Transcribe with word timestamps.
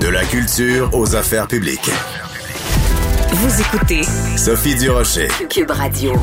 De 0.00 0.08
la 0.08 0.24
culture 0.24 0.90
aux 0.94 1.14
affaires 1.14 1.46
publiques. 1.46 1.90
Vous 3.32 3.60
écoutez 3.60 4.02
Sophie 4.38 4.74
Durocher. 4.74 5.28
Cube 5.50 5.70
Radio. 5.70 6.14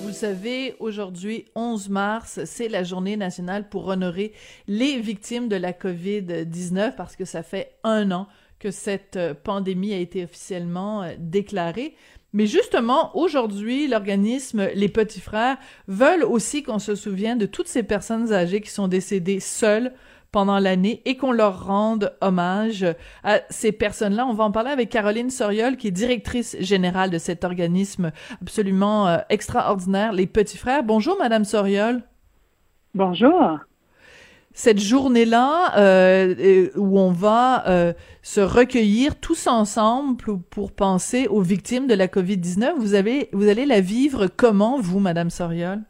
Vous 0.00 0.12
savez, 0.12 0.74
aujourd'hui, 0.80 1.44
11 1.54 1.90
mars, 1.90 2.40
c'est 2.46 2.68
la 2.68 2.84
journée 2.84 3.18
nationale 3.18 3.68
pour 3.68 3.86
honorer 3.88 4.32
les 4.66 4.98
victimes 4.98 5.48
de 5.48 5.56
la 5.56 5.72
COVID-19 5.72 6.94
parce 6.96 7.16
que 7.16 7.26
ça 7.26 7.42
fait 7.42 7.72
un 7.84 8.10
an 8.12 8.28
que 8.58 8.70
cette 8.70 9.16
euh, 9.16 9.34
pandémie 9.34 9.92
a 9.92 9.98
été 9.98 10.24
officiellement 10.24 11.02
euh, 11.02 11.12
déclarée. 11.18 11.94
Mais 12.32 12.46
justement, 12.46 13.14
aujourd'hui, 13.14 13.88
l'organisme 13.88 14.68
Les 14.74 14.88
Petits 14.88 15.20
Frères 15.20 15.58
veulent 15.86 16.24
aussi 16.24 16.62
qu'on 16.62 16.78
se 16.78 16.94
souvienne 16.94 17.36
de 17.36 17.46
toutes 17.46 17.68
ces 17.68 17.82
personnes 17.82 18.32
âgées 18.32 18.62
qui 18.62 18.70
sont 18.70 18.88
décédées 18.88 19.40
seules 19.40 19.92
pendant 20.32 20.58
l'année 20.58 21.02
et 21.04 21.16
qu'on 21.16 21.32
leur 21.32 21.66
rende 21.66 22.14
hommage 22.20 22.86
à 23.24 23.40
ces 23.50 23.72
personnes-là. 23.72 24.26
On 24.26 24.34
va 24.34 24.44
en 24.44 24.52
parler 24.52 24.70
avec 24.70 24.90
Caroline 24.90 25.30
Soriol, 25.30 25.76
qui 25.76 25.88
est 25.88 25.92
directrice 25.92 26.56
générale 26.60 27.10
de 27.10 27.18
cet 27.18 27.44
organisme 27.44 28.12
absolument 28.42 29.08
euh, 29.08 29.18
extraordinaire, 29.28 30.12
Les 30.12 30.26
Petits 30.26 30.58
Frères. 30.58 30.82
Bonjour, 30.82 31.16
Madame 31.18 31.44
Soriol. 31.44 32.02
Bonjour 32.94 33.58
cette 34.56 34.80
journée-là 34.80 35.76
euh, 35.76 36.70
où 36.76 36.98
on 36.98 37.12
va 37.12 37.68
euh, 37.68 37.92
se 38.22 38.40
recueillir 38.40 39.14
tous 39.20 39.46
ensemble 39.46 40.16
pour, 40.16 40.72
penser 40.72 41.28
aux 41.28 41.42
victimes 41.42 41.86
de 41.86 41.94
la 41.94 42.08
COVID-19. 42.08 42.72
Vous 42.78 42.94
avez, 42.94 43.28
vous 43.34 43.48
allez 43.48 43.66
la 43.66 43.82
vivre 43.82 44.28
comment, 44.34 44.80
vous, 44.80 44.98
Madame 44.98 45.28
Soriol? 45.28 45.82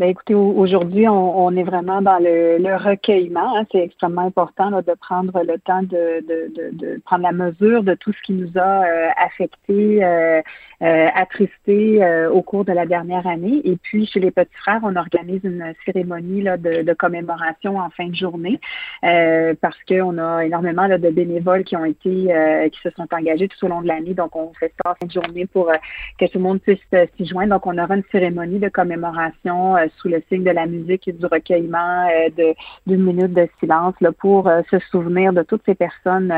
Ben, 0.00 0.08
écoutez, 0.08 0.32
aujourd'hui, 0.32 1.06
on, 1.08 1.54
est 1.56 1.62
vraiment 1.62 2.00
dans 2.00 2.18
le, 2.18 2.74
recueillement. 2.74 3.58
Hein. 3.58 3.66
C'est 3.70 3.80
extrêmement 3.80 4.22
important 4.22 4.70
de 4.70 4.94
prendre 4.98 5.42
le 5.42 5.58
temps 5.58 5.82
de, 5.82 6.24
de, 6.26 6.70
de, 6.72 7.02
prendre 7.04 7.22
la 7.24 7.32
mesure 7.32 7.82
de 7.82 7.92
tout 7.92 8.10
ce 8.10 8.22
qui 8.22 8.32
nous 8.32 8.50
a 8.56 8.84
euh, 8.86 9.08
affectés, 9.22 10.02
euh, 10.02 10.40
euh, 10.80 11.08
attristés 11.14 12.02
euh, 12.02 12.30
au 12.30 12.40
cours 12.40 12.64
de 12.64 12.72
la 12.72 12.86
dernière 12.86 13.26
année. 13.26 13.60
Et 13.64 13.76
puis, 13.76 14.06
chez 14.06 14.20
les 14.20 14.30
petits 14.30 14.56
frères, 14.62 14.80
on 14.84 14.96
organise 14.96 15.42
une 15.44 15.74
cérémonie 15.84 16.40
là, 16.40 16.56
de, 16.56 16.94
commémoration 16.94 17.76
en 17.76 17.90
fin 17.90 18.06
de 18.06 18.14
journée 18.14 18.58
parce 19.02 19.76
qu'on 19.86 20.16
a 20.16 20.46
énormément 20.46 20.86
là, 20.86 20.96
de 20.96 21.10
bénévoles 21.10 21.64
qui 21.64 21.76
ont 21.76 21.84
été, 21.84 22.34
qui 22.72 22.80
se 22.80 22.88
sont 22.96 23.06
engagés 23.12 23.48
tout 23.48 23.66
au 23.66 23.68
long 23.68 23.82
de 23.82 23.88
l'année. 23.88 24.14
Donc, 24.14 24.34
on 24.34 24.50
fait 24.54 24.72
ça 24.82 24.92
en 24.92 24.94
fin 24.94 25.06
de 25.06 25.12
journée 25.12 25.44
pour 25.44 25.70
que 26.18 26.24
tout 26.24 26.38
le 26.38 26.44
monde 26.44 26.60
puisse 26.60 26.78
s'y 27.18 27.26
joindre. 27.26 27.50
Donc, 27.50 27.66
on 27.66 27.76
aura 27.76 27.96
une 27.96 28.04
cérémonie 28.10 28.58
de 28.58 28.70
commémoration 28.70 29.76
sous 29.98 30.08
le 30.08 30.22
signe 30.28 30.44
de 30.44 30.50
la 30.50 30.66
musique 30.66 31.08
et 31.08 31.12
du 31.12 31.26
recueillement, 31.26 32.08
euh, 32.08 32.52
d'une 32.86 33.02
minute 33.04 33.32
de 33.32 33.48
silence 33.58 33.94
là, 34.00 34.12
pour 34.12 34.48
euh, 34.48 34.62
se 34.70 34.78
souvenir 34.90 35.32
de 35.32 35.42
toutes 35.42 35.62
ces 35.66 35.74
personnes 35.74 36.32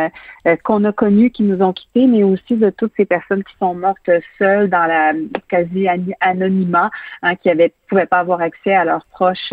euh, 0.47 0.56
qu'on 0.64 0.84
a 0.84 0.92
connues, 0.92 1.31
qui 1.31 1.42
nous 1.42 1.62
ont 1.62 1.73
quittés, 1.73 2.06
mais 2.06 2.23
aussi 2.23 2.56
de 2.56 2.70
toutes 2.70 2.92
ces 2.97 3.05
personnes 3.05 3.45
qui 3.45 3.55
sont 3.58 3.75
mortes 3.75 4.11
seules 4.39 4.69
dans 4.69 4.86
la 4.86 5.12
quasi 5.48 5.86
anonymat, 6.20 6.91
hein, 7.23 7.36
qui 7.36 7.48
ne 7.48 7.69
pouvaient 7.89 8.06
pas 8.06 8.20
avoir 8.20 8.41
accès 8.41 8.75
à 8.75 8.84
leurs 8.84 9.06
proches 9.06 9.53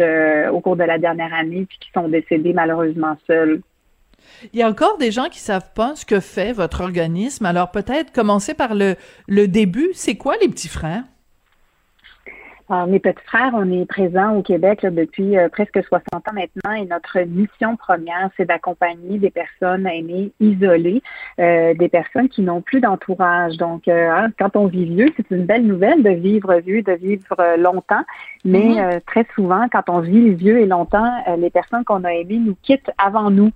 au 0.51 0.59
cours 0.61 0.75
de 0.75 0.83
la 0.83 0.97
dernière 0.97 1.33
année, 1.33 1.65
puis 1.67 1.77
qui 1.79 1.91
sont 1.91 2.07
décédés 2.07 2.53
malheureusement 2.53 3.17
seuls. 3.27 3.61
Il 4.53 4.59
y 4.59 4.63
a 4.63 4.69
encore 4.69 4.97
des 4.97 5.11
gens 5.11 5.29
qui 5.29 5.39
savent 5.39 5.73
pas 5.73 5.95
ce 5.95 6.05
que 6.05 6.19
fait 6.19 6.53
votre 6.53 6.81
organisme. 6.81 7.45
Alors 7.45 7.71
peut-être 7.71 8.11
commencer 8.11 8.53
par 8.53 8.75
le, 8.75 8.95
le 9.27 9.47
début. 9.47 9.89
C'est 9.93 10.15
quoi 10.15 10.35
les 10.41 10.49
petits 10.49 10.67
frères? 10.67 11.03
Alors, 12.71 12.85
mes 12.85 12.99
petits 12.99 13.23
frères, 13.25 13.51
on 13.55 13.71
est 13.71 13.85
présents 13.87 14.35
au 14.35 14.43
Québec 14.43 14.81
depuis 14.85 15.37
euh, 15.37 15.49
presque 15.49 15.83
60 15.83 16.05
ans 16.13 16.33
maintenant 16.33 16.71
et 16.73 16.85
notre 16.85 17.19
mission 17.21 17.75
première, 17.75 18.29
c'est 18.37 18.45
d'accompagner 18.45 19.17
des 19.17 19.31
personnes 19.31 19.87
aînées 19.87 20.31
isolées, 20.39 21.01
euh, 21.39 21.73
des 21.73 21.89
personnes 21.89 22.29
qui 22.29 22.43
n'ont 22.43 22.61
plus 22.61 22.79
d'entourage. 22.79 23.57
Donc, 23.57 23.87
euh, 23.87 24.11
hein, 24.11 24.27
quand 24.37 24.55
on 24.55 24.67
vit 24.67 24.85
vieux, 24.85 25.11
c'est 25.17 25.31
une 25.31 25.45
belle 25.45 25.65
nouvelle 25.65 26.03
de 26.03 26.11
vivre 26.11 26.53
vieux, 26.59 26.83
de 26.83 26.93
vivre 26.93 27.57
longtemps, 27.57 28.03
mais 28.45 28.75
mm-hmm. 28.75 29.01
très 29.07 29.25
souvent, 29.33 29.67
quand 29.71 29.89
on 29.89 30.01
vit 30.01 30.35
vieux 30.35 30.59
et 30.59 30.67
longtemps, 30.67 31.11
les 31.37 31.49
personnes 31.49 31.83
qu'on 31.83 32.03
a 32.03 32.13
aimées 32.13 32.37
nous 32.37 32.55
quittent 32.61 32.91
avant 32.99 33.31
nous. 33.31 33.49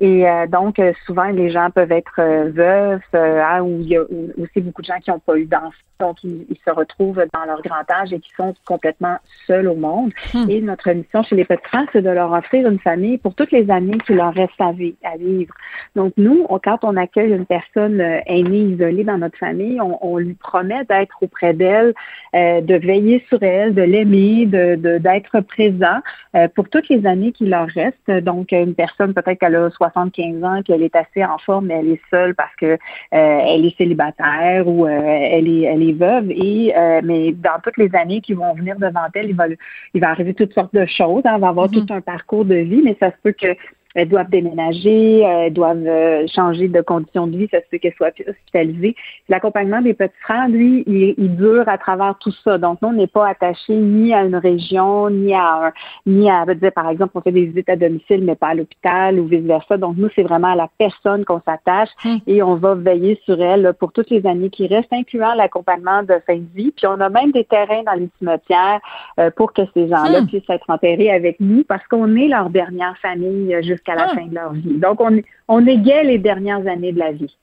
Et 0.00 0.24
donc, 0.48 0.80
souvent, 1.06 1.24
les 1.24 1.50
gens 1.50 1.70
peuvent 1.70 1.92
être 1.92 2.20
veufs, 2.50 3.02
hein, 3.14 3.62
ou 3.62 3.80
il 3.80 3.88
y 3.88 3.96
a 3.96 4.02
aussi 4.02 4.60
beaucoup 4.60 4.82
de 4.82 4.86
gens 4.86 4.98
qui 5.00 5.10
n'ont 5.10 5.18
pas 5.18 5.36
eu 5.36 5.44
d'enfants, 5.44 5.72
donc 6.00 6.22
ils, 6.22 6.46
ils 6.48 6.58
se 6.64 6.70
retrouvent 6.70 7.24
dans 7.34 7.44
leur 7.44 7.60
grand 7.62 7.90
âge 7.90 8.12
et 8.12 8.20
qui 8.20 8.30
sont 8.36 8.54
complètement 8.64 9.16
seuls 9.46 9.68
au 9.68 9.74
monde. 9.74 10.12
Hmm. 10.32 10.48
Et 10.48 10.60
notre 10.60 10.90
mission 10.92 11.22
chez 11.22 11.36
les 11.36 11.44
petits 11.44 11.66
frères, 11.68 11.86
c'est 11.92 12.02
de 12.02 12.10
leur 12.10 12.32
offrir 12.32 12.68
une 12.68 12.78
famille 12.78 13.18
pour 13.18 13.34
toutes 13.34 13.50
les 13.50 13.70
années 13.70 13.98
qui 14.06 14.14
leur 14.14 14.34
restent 14.34 14.60
à, 14.60 14.72
vivre. 14.72 15.54
Donc, 15.96 16.12
nous, 16.16 16.46
quand 16.62 16.78
on 16.82 16.96
accueille 16.96 17.32
une 17.32 17.46
personne 17.46 18.00
euh, 18.00 18.20
aînée, 18.26 18.60
isolée 18.60 19.04
dans 19.04 19.18
notre 19.18 19.38
famille, 19.38 19.80
on, 19.80 20.18
lui 20.18 20.34
promet 20.34 20.84
d'être 20.84 21.16
auprès 21.20 21.54
d'elle, 21.54 21.94
euh, 22.34 22.60
de 22.60 22.74
veiller 22.74 23.24
sur 23.28 23.42
elle, 23.42 23.74
de 23.74 23.82
l'aimer, 23.82 24.46
de, 24.46 24.98
d'être 24.98 25.40
présent 25.40 26.00
euh, 26.34 26.48
pour 26.48 26.68
toutes 26.68 26.88
les 26.88 27.06
années 27.06 27.32
qui 27.32 27.46
leur 27.46 27.68
restent. 27.68 28.10
Donc, 28.24 28.52
une 28.52 28.74
personne, 28.74 29.14
peut-être 29.14 29.38
qu'elle 29.38 29.56
a 29.56 29.70
75 29.90 30.44
ans, 30.44 30.62
qu'elle 30.62 30.82
est 30.82 30.94
assez 30.96 31.24
en 31.24 31.38
forme, 31.38 31.66
mais 31.66 31.74
elle 31.74 31.88
est 31.92 32.00
seule 32.10 32.34
parce 32.34 32.54
que 32.56 32.78
elle 33.10 33.64
est 33.64 33.76
célibataire 33.76 34.66
ou 34.66 34.86
elle 34.86 35.48
est 35.48 35.62
elle 35.62 35.82
est 35.82 35.92
veuve. 35.92 36.30
Et 36.30 36.72
mais 37.02 37.32
dans 37.32 37.60
toutes 37.62 37.76
les 37.76 37.94
années 37.94 38.20
qui 38.20 38.34
vont 38.34 38.54
venir 38.54 38.76
devant 38.78 39.06
elle, 39.14 39.30
il 39.30 39.36
va, 39.36 39.46
il 39.94 40.00
va 40.00 40.10
arriver 40.10 40.34
toutes 40.34 40.54
sortes 40.54 40.74
de 40.74 40.86
choses. 40.86 41.22
Hein. 41.24 41.32
elle 41.34 41.40
va 41.40 41.48
avoir 41.48 41.68
mm-hmm. 41.68 41.86
tout 41.86 41.92
un 41.92 42.00
parcours 42.00 42.44
de 42.44 42.56
vie, 42.56 42.82
mais 42.84 42.96
ça 43.00 43.10
se 43.10 43.16
peut 43.22 43.32
que 43.32 43.56
elles 43.94 44.08
doivent 44.08 44.30
déménager, 44.30 45.24
euh, 45.24 45.46
elles 45.46 45.52
doivent 45.52 45.86
euh, 45.86 46.26
changer 46.34 46.68
de 46.68 46.80
conditions 46.82 47.26
de 47.26 47.36
vie, 47.36 47.48
ça 47.50 47.58
se 47.60 47.66
peut 47.70 47.78
qu'elles 47.78 47.94
soient 47.94 48.10
hospitalisées. 48.26 48.94
L'accompagnement 49.28 49.80
des 49.80 49.94
petits 49.94 50.12
frères, 50.22 50.48
lui, 50.48 50.84
il, 50.86 51.36
dure 51.36 51.68
à 51.68 51.78
travers 51.78 52.16
tout 52.18 52.32
ça. 52.44 52.58
Donc, 52.58 52.78
nous, 52.82 52.88
on 52.88 52.92
n'est 52.92 53.06
pas 53.06 53.28
attaché 53.28 53.74
ni 53.74 54.12
à 54.12 54.24
une 54.24 54.36
région, 54.36 55.08
ni 55.10 55.34
à 55.34 55.66
un, 55.66 55.72
ni 56.06 56.30
à, 56.30 56.44
dire, 56.46 56.72
par 56.72 56.88
exemple, 56.90 57.12
on 57.14 57.20
fait 57.20 57.32
des 57.32 57.46
visites 57.46 57.68
à 57.68 57.76
domicile, 57.76 58.24
mais 58.24 58.34
pas 58.34 58.48
à 58.48 58.54
l'hôpital 58.54 59.18
ou 59.18 59.26
vice-versa. 59.26 59.76
Donc, 59.76 59.96
nous, 59.96 60.08
c'est 60.14 60.22
vraiment 60.22 60.48
à 60.48 60.56
la 60.56 60.68
personne 60.78 61.24
qu'on 61.24 61.40
s'attache 61.40 61.90
hum. 62.04 62.20
et 62.26 62.42
on 62.42 62.56
va 62.56 62.74
veiller 62.74 63.20
sur 63.24 63.40
elle 63.40 63.72
pour 63.78 63.92
toutes 63.92 64.10
les 64.10 64.26
années 64.26 64.50
qui 64.50 64.66
restent, 64.66 64.92
incluant 64.92 65.34
l'accompagnement 65.34 66.02
de 66.02 66.14
fin 66.26 66.36
de 66.36 66.46
vie. 66.54 66.72
Puis, 66.76 66.86
on 66.86 67.00
a 67.00 67.08
même 67.08 67.32
des 67.32 67.44
terrains 67.44 67.82
dans 67.84 67.94
les 67.94 68.08
cimetières 68.18 68.80
euh, 69.18 69.30
pour 69.30 69.52
que 69.52 69.62
ces 69.74 69.88
gens-là 69.88 70.20
hum. 70.20 70.26
puissent 70.26 70.50
être 70.50 70.68
enterrés 70.68 71.10
avec 71.10 71.40
nous 71.40 71.64
parce 71.64 71.86
qu'on 71.86 72.16
est 72.16 72.28
leur 72.28 72.50
dernière 72.50 72.96
famille 72.98 73.56
jusqu'à 73.78 73.94
la 73.94 74.08
ah. 74.10 74.14
fin 74.14 74.26
de 74.26 74.34
leur 74.34 74.52
vie. 74.52 74.78
Donc, 74.78 75.00
on, 75.00 75.22
on 75.46 75.66
égale 75.66 76.08
les 76.08 76.18
dernières 76.18 76.66
années 76.66 76.92
de 76.92 76.98
la 76.98 77.12
vie. 77.12 77.36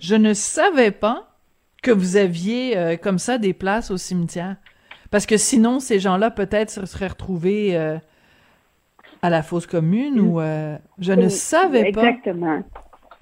Je 0.00 0.14
ne 0.14 0.34
savais 0.34 0.90
pas 0.90 1.28
que 1.82 1.90
vous 1.90 2.16
aviez 2.16 2.76
euh, 2.76 2.96
comme 2.96 3.18
ça 3.18 3.38
des 3.38 3.52
places 3.52 3.90
au 3.90 3.96
cimetière. 3.96 4.56
Parce 5.10 5.26
que 5.26 5.36
sinon, 5.36 5.80
ces 5.80 5.98
gens-là, 5.98 6.30
peut-être, 6.30 6.70
se 6.70 6.86
seraient 6.86 7.08
retrouvés 7.08 7.76
euh, 7.76 7.98
à 9.20 9.30
la 9.30 9.42
fosse 9.42 9.66
commune 9.66 10.20
ou... 10.20 10.40
Euh, 10.40 10.76
je 10.98 11.12
ne 11.12 11.28
savais 11.28 11.92
pas. 11.92 12.04
Exactement. 12.04 12.62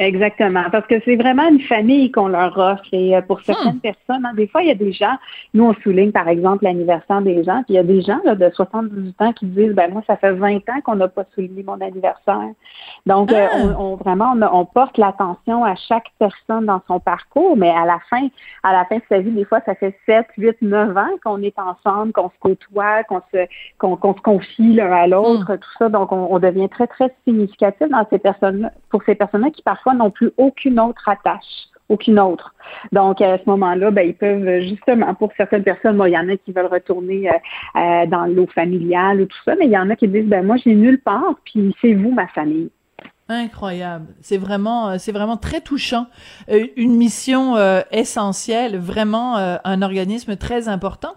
Exactement, 0.00 0.64
parce 0.72 0.86
que 0.86 0.94
c'est 1.04 1.16
vraiment 1.16 1.46
une 1.46 1.60
famille 1.60 2.10
qu'on 2.10 2.28
leur 2.28 2.56
offre. 2.56 2.82
Et 2.90 3.14
euh, 3.14 3.20
pour 3.20 3.42
certaines 3.42 3.74
hmm. 3.74 3.80
personnes, 3.80 4.24
hein, 4.24 4.32
des 4.34 4.46
fois, 4.46 4.62
il 4.62 4.68
y 4.68 4.70
a 4.70 4.74
des 4.74 4.92
gens, 4.92 5.14
nous 5.52 5.64
on 5.64 5.74
souligne 5.82 6.10
par 6.10 6.26
exemple 6.26 6.64
l'anniversaire 6.64 7.20
des 7.20 7.44
gens, 7.44 7.62
puis 7.64 7.74
il 7.74 7.76
y 7.76 7.78
a 7.78 7.82
des 7.82 8.00
gens 8.00 8.18
là, 8.24 8.34
de 8.34 8.48
78 8.48 9.20
ans 9.20 9.32
qui 9.34 9.44
disent, 9.44 9.74
ben 9.74 9.92
moi, 9.92 10.02
ça 10.06 10.16
fait 10.16 10.32
20 10.32 10.56
ans 10.70 10.80
qu'on 10.84 10.96
n'a 10.96 11.08
pas 11.08 11.24
souligné 11.34 11.62
mon 11.62 11.78
anniversaire. 11.82 12.48
Donc, 13.04 13.30
euh, 13.30 13.46
ah. 13.52 13.76
on, 13.78 13.96
vraiment, 13.96 14.34
on, 14.50 14.64
porte 14.64 14.96
l'attention 14.96 15.66
à 15.66 15.74
chaque 15.74 16.06
personne 16.18 16.64
dans 16.64 16.80
son 16.88 16.98
parcours, 16.98 17.58
mais 17.58 17.68
à 17.68 17.84
la 17.84 17.98
fin, 18.08 18.26
à 18.62 18.72
la 18.72 18.86
fin 18.86 18.96
de 18.96 19.02
sa 19.06 19.18
vie, 19.18 19.32
des 19.32 19.44
fois, 19.44 19.60
ça 19.66 19.74
fait 19.74 19.94
7, 20.06 20.28
8, 20.38 20.62
9 20.62 20.96
ans 20.96 21.10
qu'on 21.22 21.42
est 21.42 21.58
ensemble, 21.58 22.12
qu'on 22.12 22.30
se 22.30 22.38
côtoie, 22.40 23.04
qu'on 23.04 23.20
se, 23.34 23.46
qu'on, 23.76 24.14
se 24.14 24.20
confie 24.22 24.72
l'un 24.72 24.92
à 24.92 25.06
l'autre, 25.06 25.52
hmm. 25.52 25.58
tout 25.58 25.70
ça. 25.78 25.90
Donc, 25.90 26.10
on, 26.10 26.28
on 26.30 26.38
devient 26.38 26.70
très, 26.70 26.86
très 26.86 27.14
significatif 27.26 27.86
dans 27.90 28.06
ces 28.08 28.18
personnes 28.18 28.70
pour 28.88 29.02
ces 29.04 29.14
personnes-là 29.14 29.50
qui 29.50 29.62
parfois 29.62 29.89
n'ont 29.94 30.10
plus 30.10 30.30
aucune 30.36 30.80
autre 30.80 31.08
attache 31.08 31.70
aucune 31.90 32.18
autre. 32.18 32.54
Donc, 32.92 33.20
à 33.20 33.36
ce 33.36 33.42
moment-là, 33.46 33.90
ben, 33.90 34.06
ils 34.06 34.14
peuvent 34.14 34.60
justement, 34.60 35.12
pour 35.14 35.30
certaines 35.36 35.64
personnes, 35.64 35.96
moi, 35.96 36.08
il 36.08 36.12
y 36.12 36.18
en 36.18 36.28
a 36.28 36.36
qui 36.36 36.52
veulent 36.52 36.66
retourner 36.66 37.28
euh, 37.28 37.32
euh, 37.76 38.06
dans 38.06 38.26
l'eau 38.26 38.46
familiale 38.46 39.20
ou 39.20 39.26
tout 39.26 39.38
ça, 39.44 39.56
mais 39.56 39.66
il 39.66 39.72
y 39.72 39.78
en 39.78 39.90
a 39.90 39.96
qui 39.96 40.08
disent, 40.08 40.26
ben 40.26 40.46
moi, 40.46 40.56
j'ai 40.56 40.74
nulle 40.74 41.00
part, 41.00 41.34
puis 41.44 41.74
c'est 41.80 41.94
vous, 41.94 42.12
ma 42.12 42.28
famille. 42.28 42.70
Incroyable. 43.30 44.06
C'est 44.22 44.38
vraiment, 44.38 44.88
euh, 44.88 44.96
c'est 44.98 45.12
vraiment 45.12 45.36
très 45.36 45.60
touchant. 45.60 46.08
Euh, 46.50 46.66
une 46.74 46.96
mission 46.96 47.56
euh, 47.56 47.80
essentielle, 47.92 48.76
vraiment 48.76 49.36
un 49.36 49.82
organisme 49.82 50.34
très 50.34 50.66
important. 50.66 51.14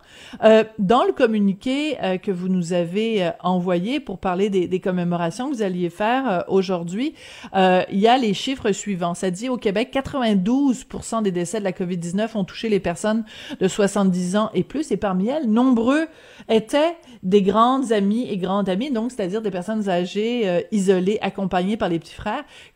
dans 0.78 1.04
le 1.04 1.12
communiqué 1.12 1.98
que 2.22 2.32
vous 2.32 2.50
nous 2.50 2.74
avez 2.74 3.32
envoyé 3.42 4.00
pour 4.00 4.20
parler 4.20 4.50
des, 4.50 4.68
des, 4.68 4.80
commémorations 4.80 5.50
que 5.50 5.56
vous 5.56 5.62
alliez 5.64 5.90
faire 5.90 6.44
aujourd'hui, 6.48 7.16
il 7.56 8.00
y 8.00 8.08
a 8.08 8.18
les 8.18 8.34
chiffres 8.34 8.72
suivants. 8.72 9.16
Ça 9.16 9.32
dit 9.32 9.50
au 9.50 9.58
Québec, 9.58 9.90
92% 9.94 11.24
des 11.24 11.32
décès 11.32 11.60
de 11.60 11.64
la 11.64 11.72
COVID-19 11.72 12.38
ont 12.38 12.44
touché 12.44 12.70
les 12.70 12.80
personnes 12.80 13.24
de 13.60 13.68
70 13.68 14.36
ans 14.36 14.52
et 14.54 14.64
plus, 14.64 14.92
et 14.92 14.98
parmi 14.98 15.30
elles, 15.30 15.50
nombreux 15.50 16.08
étaient 16.50 16.96
des 17.24 17.42
grandes 17.42 17.92
amies 17.92 18.28
et 18.30 18.38
grandes 18.38 18.70
amies, 18.70 18.92
donc 18.92 19.12
c'est-à-dire 19.12 19.42
des 19.42 19.52
personnes 19.52 19.90
âgées, 19.90 20.66
isolées, 20.72 21.18
accompagnées 21.22 21.78
par 21.78 21.90
les 21.90 22.00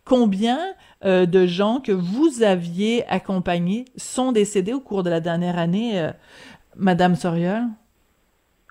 Combien 0.05 0.59
de 1.03 1.45
gens 1.45 1.79
que 1.79 1.91
vous 1.91 2.43
aviez 2.43 3.05
accompagnés 3.07 3.85
sont 3.95 4.31
décédés 4.31 4.73
au 4.73 4.81
cours 4.81 5.03
de 5.03 5.09
la 5.09 5.19
dernière 5.19 5.57
année, 5.57 6.09
Madame 6.75 7.15
Soriol? 7.15 7.63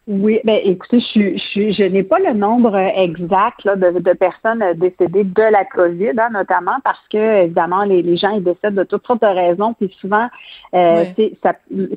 Oui, 0.08 0.38
ben 0.44 0.60
écoutez, 0.62 1.00
je, 1.00 1.36
je, 1.36 1.72
je 1.72 1.82
n'ai 1.82 2.04
pas 2.04 2.20
le 2.20 2.32
nombre 2.32 2.76
exact 2.76 3.64
là, 3.64 3.74
de, 3.74 3.98
de, 3.98 4.12
personnes 4.12 4.62
décédées 4.76 5.24
de 5.24 5.42
la 5.42 5.64
COVID, 5.64 6.12
hein, 6.18 6.28
notamment 6.32 6.76
parce 6.84 7.02
que 7.10 7.42
évidemment 7.42 7.82
les, 7.82 8.02
les, 8.02 8.16
gens 8.16 8.30
ils 8.30 8.44
décèdent 8.44 8.76
de 8.76 8.84
toutes 8.84 9.04
sortes 9.04 9.22
de 9.22 9.26
raisons, 9.26 9.74
puis 9.74 9.92
souvent 10.00 10.28
euh, 10.74 11.04
c'est 11.16 11.32
ça 11.42 11.54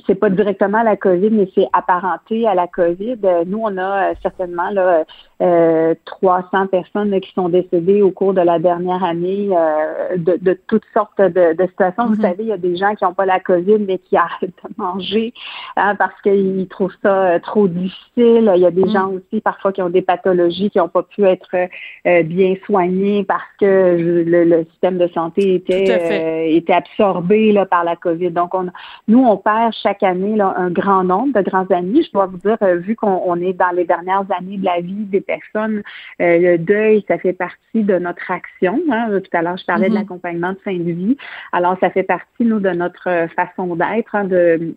c'est 0.08 0.16
pas 0.16 0.32
directement 0.32 0.82
la 0.82 0.96
COVID, 0.96 1.30
mais 1.30 1.52
c'est 1.54 1.68
apparenté 1.72 2.48
à 2.48 2.56
la 2.56 2.66
COVID. 2.66 3.20
Nous, 3.46 3.60
on 3.62 3.78
a 3.78 4.10
euh, 4.10 4.14
certainement 4.24 4.72
là 4.72 5.06
euh, 5.42 5.96
300 6.04 6.68
personnes 6.68 7.18
qui 7.22 7.32
sont 7.34 7.48
décédées 7.48 8.02
au 8.02 8.12
cours 8.12 8.34
de 8.34 8.42
la 8.42 8.60
dernière 8.60 9.04
année 9.04 9.50
euh, 9.54 10.18
de, 10.18 10.38
de, 10.42 10.60
toutes 10.68 10.84
sortes 10.94 11.22
de, 11.22 11.54
de 11.54 11.68
situations. 11.68 12.08
Vous 12.08 12.16
mm-hmm. 12.16 12.22
savez, 12.22 12.44
il 12.44 12.48
y 12.48 12.52
a 12.52 12.58
des 12.58 12.76
gens 12.76 12.94
qui 12.96 13.06
n'ont 13.06 13.14
pas 13.14 13.26
la 13.26 13.40
COVID, 13.40 13.78
mais 13.80 14.00
qui 14.00 14.18
arrêtent 14.18 14.50
de 14.50 14.74
manger 14.76 15.34
hein, 15.78 15.96
parce 15.96 16.20
qu'ils 16.24 16.68
trouvent 16.68 16.96
ça 17.02 17.36
euh, 17.36 17.40
trop 17.40 17.70
difficile 17.70 17.99
il 18.18 18.62
y 18.62 18.66
a 18.66 18.72
des 18.72 18.84
mm. 18.84 18.90
gens 18.90 19.12
aussi 19.12 19.42
parfois 19.42 19.72
qui 19.72 19.82
ont 19.82 19.90
des 19.90 20.02
pathologies 20.02 20.70
qui 20.70 20.78
n'ont 20.78 20.90
pas 20.90 21.04
pu 21.04 21.24
être 21.24 21.56
euh, 21.56 22.24
bien 22.24 22.56
soignées 22.66 23.24
parce 23.24 23.44
que 23.60 24.24
le, 24.26 24.66
système 24.72 24.98
de 24.98 25.08
santé 25.08 25.56
était, 25.56 25.86
euh, 25.90 26.56
était 26.56 26.74
absorbé 26.74 27.52
là, 27.52 27.66
par 27.66 27.84
la 27.84 27.96
COVID. 27.96 28.32
Donc, 28.32 28.54
on, 28.54 28.68
nous, 29.08 29.24
on 29.24 29.38
perd 29.38 29.74
chaque 29.74 30.04
année 30.04 30.36
là, 30.36 30.54
un 30.58 30.70
grand 30.70 31.04
nombre 31.04 31.34
de 31.34 31.42
grands 31.42 31.68
amis. 31.68 32.04
Je 32.04 32.12
dois 32.12 32.26
vous 32.26 32.38
dire, 32.38 32.58
euh, 32.62 32.76
vu 32.76 32.96
qu'on 32.96 33.36
est 33.36 33.54
dans 33.54 33.72
les 33.74 33.86
dernières 33.86 34.26
années 34.38 34.58
de 34.58 34.66
la 34.66 34.82
vie 34.82 35.06
des 35.06 35.22
personnes, 35.22 35.82
le 36.20 36.58
deuil, 36.58 37.04
ça 37.08 37.18
fait 37.18 37.34
partie 37.34 37.84
de 37.84 37.98
notre 37.98 38.30
action. 38.32 38.80
Hein. 38.92 39.20
Tout 39.20 39.38
à 39.38 39.42
l'heure, 39.42 39.58
je 39.58 39.66
parlais 39.66 39.88
de 39.88 39.94
mm-hmm. 39.94 40.00
l'accompagnement 40.00 40.54
de 40.54 40.60
fin 40.64 40.76
de 40.76 40.92
vie. 40.92 41.18
Alors, 41.52 41.78
ça 41.80 41.90
fait 41.90 42.04
partie, 42.04 42.44
nous, 42.44 42.60
de 42.60 42.70
notre 42.70 43.28
façon 43.36 43.76
d'être, 43.76 44.16
hein, 44.16 44.26
de 44.26 44.76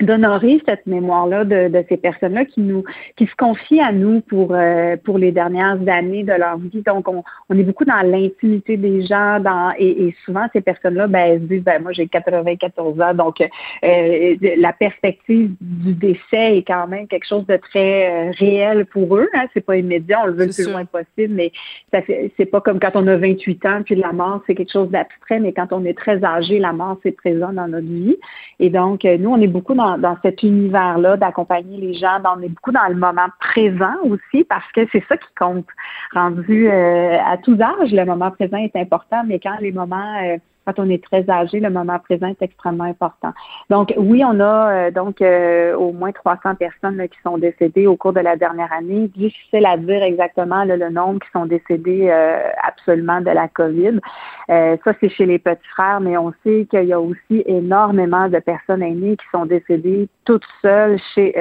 d'honorer 0.00 0.60
cette 0.66 0.86
mémoire-là 0.86 1.44
de, 1.44 1.68
de, 1.68 1.84
ces 1.88 1.96
personnes-là 1.96 2.44
qui 2.44 2.60
nous 2.60 2.84
qui 3.16 3.26
se 3.26 3.34
confient 3.36 3.80
à 3.80 3.92
nous 3.92 4.20
pour 4.22 4.52
euh, 4.52 4.96
pour 5.04 5.18
les 5.18 5.30
dernières 5.30 5.78
années 5.88 6.24
de 6.24 6.32
leur 6.32 6.58
vie. 6.58 6.82
Donc 6.82 7.08
on, 7.08 7.22
on 7.48 7.58
est 7.58 7.62
beaucoup 7.62 7.84
dans 7.84 8.00
l'intimité 8.04 8.76
des 8.76 9.02
gens, 9.06 9.38
dans 9.40 9.72
et, 9.78 10.06
et 10.06 10.16
souvent 10.24 10.46
ces 10.52 10.60
personnes-là, 10.60 11.06
ben 11.06 11.20
elles 11.20 11.40
se 11.42 11.46
disent 11.46 11.62
ben 11.62 11.82
moi 11.82 11.92
j'ai 11.92 12.08
94 12.08 13.00
ans, 13.00 13.14
donc 13.14 13.40
euh, 13.40 14.36
la 14.56 14.72
perspective 14.72 15.52
du 15.60 15.94
décès 15.94 16.58
est 16.58 16.66
quand 16.66 16.88
même 16.88 17.06
quelque 17.06 17.26
chose 17.26 17.46
de 17.46 17.56
très 17.56 18.10
euh, 18.10 18.32
réel 18.32 18.86
pour 18.86 19.16
eux. 19.16 19.28
Hein. 19.34 19.46
C'est 19.54 19.64
pas 19.64 19.76
immédiat, 19.76 20.22
on 20.24 20.26
le 20.26 20.32
veut 20.32 20.46
le 20.46 20.52
plus 20.52 20.70
loin 20.70 20.84
possible, 20.84 21.34
mais 21.34 21.52
ça 21.92 22.02
fait 22.02 22.32
c'est 22.36 22.46
pas 22.46 22.60
comme 22.60 22.80
quand 22.80 22.92
on 22.94 23.06
a 23.06 23.16
28 23.16 23.66
ans 23.66 23.82
puis 23.84 23.94
la 23.94 24.12
mort 24.12 24.42
c'est 24.46 24.56
quelque 24.56 24.72
chose 24.72 24.90
d'abstrait, 24.90 25.38
mais 25.38 25.52
quand 25.52 25.68
on 25.70 25.84
est 25.84 25.96
très 25.96 26.24
âgé, 26.24 26.58
la 26.58 26.72
mort 26.72 26.98
c'est 27.04 27.12
présent 27.12 27.52
dans 27.52 27.68
notre 27.68 27.86
vie. 27.86 28.16
Et 28.58 28.70
donc 28.70 29.04
nous 29.04 29.30
on 29.30 29.40
est 29.40 29.46
beaucoup 29.46 29.73
dans 29.74 30.16
cet 30.22 30.42
univers-là, 30.42 31.16
d'accompagner 31.16 31.78
les 31.78 31.94
gens. 31.94 32.18
on 32.24 32.40
est 32.42 32.48
beaucoup 32.48 32.72
dans 32.72 32.88
le 32.88 32.94
moment 32.94 33.26
présent 33.40 33.94
aussi 34.04 34.44
parce 34.44 34.70
que 34.72 34.86
c'est 34.92 35.04
ça 35.08 35.16
qui 35.16 35.28
compte. 35.38 35.66
Rendu 36.12 36.68
euh, 36.68 37.18
à 37.24 37.36
tous 37.38 37.60
âges, 37.60 37.92
le 37.92 38.04
moment 38.04 38.30
présent 38.30 38.56
est 38.56 38.76
important, 38.76 39.22
mais 39.26 39.38
quand 39.38 39.56
les 39.60 39.72
moments 39.72 40.16
euh, 40.22 40.36
quand 40.64 40.78
on 40.78 40.88
est 40.88 41.02
très 41.02 41.28
âgé, 41.30 41.60
le 41.60 41.70
moment 41.70 41.98
présent 41.98 42.26
est 42.28 42.42
extrêmement 42.42 42.84
important. 42.84 43.32
Donc 43.70 43.92
oui, 43.96 44.22
on 44.24 44.40
a 44.40 44.70
euh, 44.70 44.90
donc 44.90 45.20
euh, 45.20 45.74
au 45.76 45.92
moins 45.92 46.12
300 46.12 46.54
personnes 46.54 47.06
qui 47.08 47.18
sont 47.22 47.38
décédées 47.38 47.86
au 47.86 47.96
cours 47.96 48.12
de 48.12 48.20
la 48.20 48.36
dernière 48.36 48.72
année. 48.72 49.08
Difficile 49.08 49.66
à 49.66 49.76
dire 49.76 50.02
exactement 50.02 50.64
le 50.64 50.88
nombre 50.90 51.20
qui 51.20 51.30
sont 51.32 51.46
décédés 51.46 52.08
euh, 52.10 52.38
absolument 52.62 53.20
de 53.20 53.30
la 53.30 53.48
COVID. 53.48 54.00
ça, 54.48 54.92
c'est 55.00 55.08
chez 55.10 55.26
les 55.26 55.38
petits 55.38 55.68
frères, 55.74 56.00
mais 56.00 56.16
on 56.16 56.32
sait 56.42 56.66
qu'il 56.70 56.84
y 56.84 56.92
a 56.92 57.00
aussi 57.00 57.42
énormément 57.46 58.28
de 58.28 58.38
personnes 58.38 58.82
aînées 58.82 59.16
qui 59.16 59.26
sont 59.32 59.46
décédées 59.46 60.08
toutes 60.24 60.46
seules 60.62 60.98
chez 61.14 61.32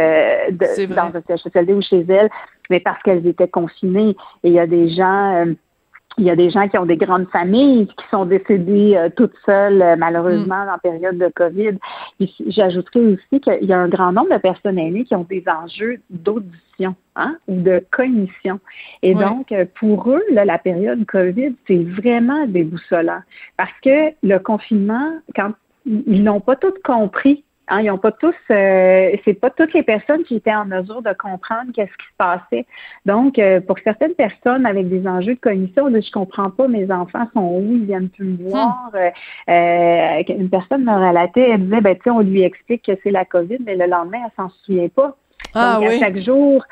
de, 0.52 0.94
dans 0.94 1.12
un 1.16 1.22
CHSLD 1.28 1.74
ou 1.74 1.81
chez 1.81 2.06
elles, 2.10 2.30
mais 2.69 2.80
parce 2.80 3.02
qu'elles 3.04 3.26
étaient 3.26 3.48
confinées. 3.48 4.16
Et 4.44 4.50
il 4.50 4.54
y 4.54 4.60
a 4.60 4.68
des 4.68 4.90
gens 4.90 5.46
il 6.18 6.25
y 6.25 6.30
a 6.30 6.36
des 6.36 6.50
gens 6.50 6.68
qui 6.68 6.77
ont 6.77 6.86
des 6.86 6.98
grandes 6.98 7.27
familles 7.30 7.88
qui 7.88 8.06
sont 8.12 8.25
décédés 8.25 8.95
euh, 8.95 9.10
toutes 9.15 9.33
seules, 9.45 9.81
euh, 9.81 9.95
malheureusement, 9.98 10.65
mm. 10.65 10.69
en 10.69 10.77
période 10.77 11.18
de 11.18 11.30
COVID. 11.36 11.77
J'ajouterais 12.48 13.00
aussi 13.00 13.42
qu'il 13.42 13.65
y 13.65 13.74
a 13.74 13.80
un 13.80 13.88
grand 13.88 14.12
nombre 14.12 14.33
de 14.33 14.38
personnes 14.38 14.77
aînées 14.77 15.06
qui 15.06 15.15
ont 15.15 15.25
des 15.27 15.44
enjeux 15.48 16.00
d'audition 16.10 16.95
hein, 17.15 17.38
ou 17.48 17.62
de 17.62 17.83
cognition. 17.92 18.60
Et 19.01 19.15
donc, 19.15 19.51
euh, 19.51 19.65
pour 19.80 20.10
eux, 20.10 20.24
là, 20.31 20.45
la 20.45 20.60
période 20.60 21.06
COVID, 21.06 21.56
c'est 21.68 21.83
vraiment 21.83 22.45
déboussolant. 22.45 23.21
Parce 23.57 23.74
que 23.83 24.13
le 24.21 24.38
confinement, 24.38 25.18
quand 25.36 25.51
ils 25.86 26.24
n'ont 26.24 26.39
pas 26.39 26.56
tout 26.56 26.74
compris 26.83 27.44
Hein, 27.69 27.81
ils 27.81 27.88
n'ont 27.88 27.98
pas 27.98 28.12
tous, 28.12 28.36
euh, 28.51 29.15
c'est 29.24 29.36
pas 29.36 29.50
toutes 29.50 29.74
les 29.74 29.83
personnes 29.83 30.24
qui 30.24 30.36
étaient 30.36 30.54
en 30.54 30.65
mesure 30.65 31.01
de 31.01 31.13
comprendre 31.13 31.71
qu'est-ce 31.74 31.94
qui 31.94 32.06
se 32.06 32.18
passait. 32.18 32.65
Donc, 33.06 33.39
euh, 33.39 33.62
pour 33.62 33.77
certaines 33.80 34.15
personnes 34.15 34.65
avec 34.65 34.89
des 34.89 35.07
enjeux 35.07 35.36
de 35.36 35.39
cognition, 35.39 35.88
je 35.89 36.12
comprends 36.12 36.50
pas, 36.50 36.68
mes 36.68 36.92
enfants 36.92 37.25
sont 37.33 37.62
où, 37.62 37.71
ils 37.71 37.86
viennent 37.86 38.10
plus 38.10 38.25
me 38.25 38.33
hmm. 38.33 38.50
voir. 38.50 38.92
Euh, 38.94 40.24
une 40.27 40.50
personne 40.50 40.83
me 40.83 40.92
relatait, 40.92 41.51
elle 41.51 41.63
disait, 41.63 41.80
ben 41.80 41.95
tu 41.95 42.01
sais, 42.04 42.10
on 42.10 42.19
lui 42.19 42.42
explique 42.42 42.83
que 42.83 42.92
c'est 43.01 43.12
la 43.12 43.24
COVID, 43.24 43.60
mais 43.66 43.77
le 43.77 43.86
lendemain, 43.86 44.19
elle 44.25 44.31
s'en 44.36 44.50
souvient 44.66 44.89
pas. 44.89 45.16
Ah, 45.54 45.77
Donc, 45.80 45.88
oui. 45.88 45.95
à 45.95 46.00
chaque 46.00 46.18
jour, 46.18 46.66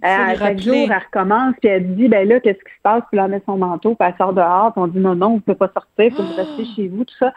à 0.00 0.36
chaque 0.36 0.60
jour, 0.60 0.74
elle 0.74 0.92
recommence, 0.92 1.54
puis 1.60 1.70
elle 1.70 1.96
dit, 1.96 2.06
ben 2.06 2.28
là, 2.28 2.38
qu'est-ce 2.38 2.58
qui 2.58 2.72
se 2.76 2.82
passe? 2.84 3.02
Puis 3.10 3.16
là, 3.16 3.24
elle 3.24 3.32
met 3.32 3.42
son 3.46 3.56
manteau, 3.56 3.96
puis 3.96 4.08
elle 4.08 4.14
sort 4.16 4.32
dehors, 4.32 4.72
puis 4.72 4.82
on 4.82 4.86
dit, 4.86 5.00
non, 5.00 5.16
non, 5.16 5.30
vous 5.30 5.36
ne 5.36 5.40
pouvez 5.40 5.56
pas 5.56 5.72
sortir, 5.74 6.12
vous 6.16 6.22
faut 6.22 6.36
rester 6.36 6.64
chez 6.76 6.86
vous, 6.86 7.04
tout 7.04 7.14
ça. 7.18 7.32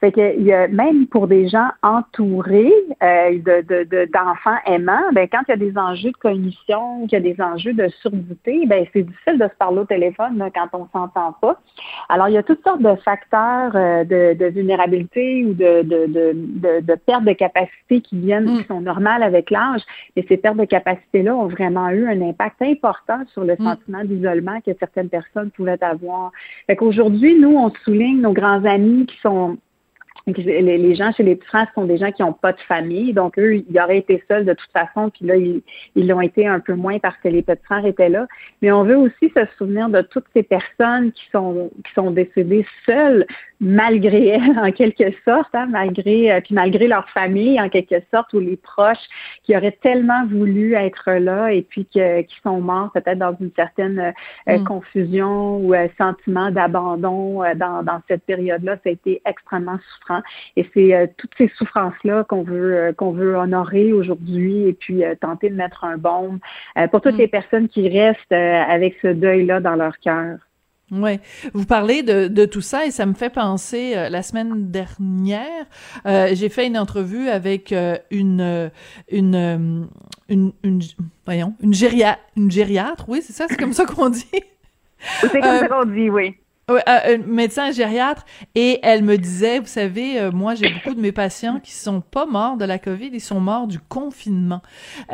Fait 0.00 0.12
que 0.12 0.36
il 0.38 0.44
y 0.44 0.52
a, 0.52 0.68
même 0.68 1.06
pour 1.08 1.26
des 1.26 1.48
gens 1.48 1.68
entourés 1.82 2.72
euh, 3.02 3.30
de, 3.38 3.84
de, 3.84 4.08
d'enfants 4.12 4.58
aimants, 4.66 5.12
ben 5.12 5.28
quand 5.30 5.40
il 5.48 5.50
y 5.50 5.54
a 5.54 5.56
des 5.56 5.76
enjeux 5.76 6.12
de 6.12 6.16
cognition, 6.16 7.06
qu'il 7.08 7.12
y 7.12 7.16
a 7.16 7.34
des 7.34 7.40
enjeux 7.42 7.72
de 7.72 7.88
surdité, 8.00 8.64
ben 8.66 8.86
c'est 8.92 9.02
difficile 9.02 9.38
de 9.38 9.44
se 9.44 9.56
parler 9.58 9.78
au 9.78 9.84
téléphone 9.84 10.38
là, 10.38 10.50
quand 10.54 10.68
on 10.72 10.86
s'entend 10.92 11.32
pas. 11.40 11.60
Alors 12.08 12.28
il 12.28 12.34
y 12.34 12.38
a 12.38 12.44
toutes 12.44 12.62
sortes 12.62 12.82
de 12.82 12.94
facteurs 12.96 13.72
euh, 13.74 14.04
de, 14.04 14.34
de, 14.38 14.46
vulnérabilité 14.46 15.44
ou 15.44 15.54
de, 15.54 15.82
de, 15.82 16.06
de, 16.06 16.80
de, 16.80 16.94
perte 16.94 17.24
de 17.24 17.32
capacité 17.32 18.00
qui 18.00 18.20
viennent, 18.20 18.46
qui 18.46 18.62
mm. 18.62 18.66
sont 18.68 18.80
normales 18.80 19.24
avec 19.24 19.50
l'âge, 19.50 19.82
mais 20.16 20.24
ces 20.28 20.36
pertes 20.36 20.58
de 20.58 20.64
capacité-là 20.64 21.34
ont 21.34 21.48
vraiment 21.48 21.88
eu 21.88 22.06
un 22.06 22.22
impact 22.22 22.62
important 22.62 23.20
sur 23.32 23.42
le 23.42 23.54
mm. 23.54 23.64
sentiment 23.64 24.04
d'isolement 24.04 24.60
que 24.60 24.70
certaines 24.78 25.08
personnes 25.08 25.50
pouvaient 25.50 25.82
avoir. 25.82 26.30
Fait 26.68 26.76
qu'aujourd'hui, 26.76 27.38
nous, 27.38 27.56
on 27.56 27.72
souligne 27.84 28.20
nos 28.20 28.32
grands 28.32 28.64
amis 28.64 29.06
qui 29.06 29.18
sont 29.20 29.58
les, 30.36 30.94
gens 30.94 31.12
chez 31.12 31.22
les 31.22 31.36
petits 31.36 31.48
frères 31.48 31.68
sont 31.74 31.84
des 31.84 31.98
gens 31.98 32.12
qui 32.12 32.22
n'ont 32.22 32.32
pas 32.32 32.52
de 32.52 32.60
famille, 32.60 33.12
donc 33.12 33.38
eux, 33.38 33.56
ils 33.68 33.80
auraient 33.80 33.98
été 33.98 34.22
seuls 34.28 34.44
de 34.44 34.52
toute 34.52 34.70
façon, 34.72 35.10
puis 35.10 35.26
là, 35.26 35.36
ils 35.36 36.06
l'ont 36.06 36.20
été 36.20 36.46
un 36.46 36.60
peu 36.60 36.74
moins 36.74 36.98
parce 36.98 37.16
que 37.18 37.28
les 37.28 37.42
petits 37.42 37.64
frères 37.64 37.84
étaient 37.84 38.08
là. 38.08 38.26
Mais 38.62 38.70
on 38.72 38.84
veut 38.84 38.96
aussi 38.96 39.32
se 39.34 39.40
souvenir 39.56 39.88
de 39.88 40.02
toutes 40.02 40.26
ces 40.34 40.42
personnes 40.42 41.12
qui 41.12 41.24
sont 41.32 41.70
qui 41.84 41.92
sont 41.94 42.10
décédées 42.10 42.66
seules, 42.86 43.26
malgré 43.60 44.28
elles, 44.28 44.58
en 44.58 44.70
quelque 44.72 45.12
sorte, 45.24 45.54
hein, 45.54 45.66
malgré 45.70 46.32
euh, 46.32 46.40
puis 46.40 46.54
malgré 46.54 46.86
leur 46.86 47.08
famille, 47.10 47.60
en 47.60 47.68
quelque 47.68 47.96
sorte, 48.12 48.32
ou 48.32 48.40
les 48.40 48.56
proches 48.56 48.96
qui 49.44 49.56
auraient 49.56 49.78
tellement 49.82 50.26
voulu 50.26 50.74
être 50.74 51.10
là 51.12 51.52
et 51.52 51.62
puis 51.62 51.86
que, 51.86 52.22
qui 52.22 52.36
sont 52.42 52.60
morts 52.60 52.90
peut-être 52.92 53.18
dans 53.18 53.36
une 53.40 53.50
certaine 53.56 54.12
euh, 54.48 54.58
mm. 54.58 54.64
confusion 54.64 55.58
ou 55.58 55.74
euh, 55.74 55.88
sentiment 55.98 56.50
d'abandon 56.50 57.42
dans, 57.56 57.82
dans 57.82 58.00
cette 58.08 58.24
période-là. 58.24 58.76
Ça 58.84 58.90
a 58.90 58.90
été 58.90 59.20
extrêmement 59.24 59.78
souffrant 59.92 60.17
et 60.56 60.68
c'est 60.74 60.94
euh, 60.94 61.06
toutes 61.16 61.32
ces 61.38 61.48
souffrances-là 61.56 62.24
qu'on 62.24 62.42
veut 62.42 62.76
euh, 62.76 62.92
qu'on 62.92 63.12
veut 63.12 63.36
honorer 63.36 63.92
aujourd'hui 63.92 64.68
et 64.68 64.72
puis 64.72 65.04
euh, 65.04 65.14
tenter 65.20 65.50
de 65.50 65.54
mettre 65.54 65.84
un 65.84 65.96
baume 65.96 66.38
pour 66.90 67.00
toutes 67.00 67.14
mm. 67.14 67.18
les 67.18 67.28
personnes 67.28 67.68
qui 67.68 67.88
restent 67.88 68.32
avec 68.32 68.96
ce 69.02 69.08
deuil-là 69.08 69.60
dans 69.60 69.74
leur 69.74 69.98
cœur. 69.98 70.38
Oui, 70.90 71.20
vous 71.52 71.66
parlez 71.66 72.02
de, 72.02 72.28
de 72.28 72.44
tout 72.46 72.62
ça 72.62 72.86
et 72.86 72.90
ça 72.90 73.04
me 73.04 73.12
fait 73.12 73.28
penser 73.28 73.94
la 73.94 74.22
semaine 74.22 74.70
dernière, 74.70 75.66
j'ai 76.32 76.48
fait 76.48 76.66
une 76.66 76.78
entrevue 76.78 77.28
avec 77.28 77.74
une 78.10 78.70
une 79.10 79.88
une, 80.28 80.52
une 80.62 80.80
voyons 81.26 81.54
une 81.62 81.74
géria 81.74 82.18
une 82.36 82.50
gériatre, 82.50 83.08
oui 83.08 83.20
c'est 83.22 83.34
ça, 83.34 83.46
c'est 83.48 83.58
comme 83.58 83.74
ça 83.74 83.84
qu'on 83.84 84.08
dit? 84.08 84.24
C'est 85.20 85.40
comme 85.40 85.58
ça 85.58 85.68
qu'on 85.68 85.84
dit, 85.84 86.10
oui. 86.10 86.36
Oui, 86.70 86.80
euh, 86.86 87.16
un 87.16 87.18
médecin 87.26 87.70
gériatre 87.70 88.26
et 88.54 88.78
elle 88.82 89.02
me 89.02 89.16
disait, 89.16 89.58
vous 89.58 89.66
savez, 89.66 90.20
euh, 90.20 90.30
moi 90.30 90.54
j'ai 90.54 90.68
beaucoup 90.68 90.94
de 90.94 91.00
mes 91.00 91.12
patients 91.12 91.60
qui 91.60 91.72
sont 91.72 92.02
pas 92.02 92.26
morts 92.26 92.58
de 92.58 92.66
la 92.66 92.78
Covid, 92.78 93.08
ils 93.10 93.22
sont 93.22 93.40
morts 93.40 93.66
du 93.66 93.78
confinement. 93.78 94.60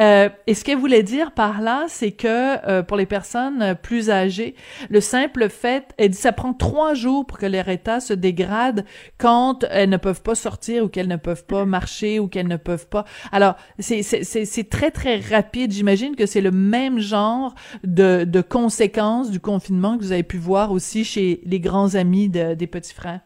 Euh, 0.00 0.28
et 0.48 0.54
ce 0.54 0.64
qu'elle 0.64 0.78
voulait 0.78 1.04
dire 1.04 1.30
par 1.30 1.60
là, 1.60 1.84
c'est 1.86 2.10
que 2.10 2.26
euh, 2.68 2.82
pour 2.82 2.96
les 2.96 3.06
personnes 3.06 3.76
plus 3.80 4.10
âgées, 4.10 4.56
le 4.90 5.00
simple 5.00 5.48
fait, 5.48 5.94
elle 5.96 6.10
dit, 6.10 6.18
ça 6.18 6.32
prend 6.32 6.54
trois 6.54 6.94
jours 6.94 7.24
pour 7.24 7.38
que 7.38 7.46
leur 7.46 7.68
état 7.68 8.00
se 8.00 8.14
dégrade 8.14 8.84
quand 9.16 9.64
elles 9.70 9.90
ne 9.90 9.96
peuvent 9.96 10.22
pas 10.22 10.34
sortir 10.34 10.82
ou 10.82 10.88
qu'elles 10.88 11.06
ne 11.06 11.14
peuvent 11.14 11.46
pas 11.46 11.64
marcher 11.64 12.18
ou 12.18 12.26
qu'elles 12.26 12.48
ne 12.48 12.56
peuvent 12.56 12.88
pas. 12.88 13.04
Alors 13.30 13.54
c'est 13.78 14.02
c'est 14.02 14.68
très 14.68 14.90
très 14.90 15.20
rapide. 15.20 15.70
J'imagine 15.70 16.16
que 16.16 16.26
c'est 16.26 16.40
le 16.40 16.50
même 16.50 16.98
genre 16.98 17.54
de 17.84 18.24
de 18.24 18.40
conséquences 18.40 19.30
du 19.30 19.38
confinement 19.38 19.96
que 19.96 20.02
vous 20.02 20.10
avez 20.10 20.24
pu 20.24 20.38
voir 20.38 20.72
aussi 20.72 21.04
chez 21.04 21.42
les 21.44 21.60
grands 21.60 21.94
amis 21.94 22.28
des 22.28 22.66
petits 22.66 22.94
frères. 22.94 23.20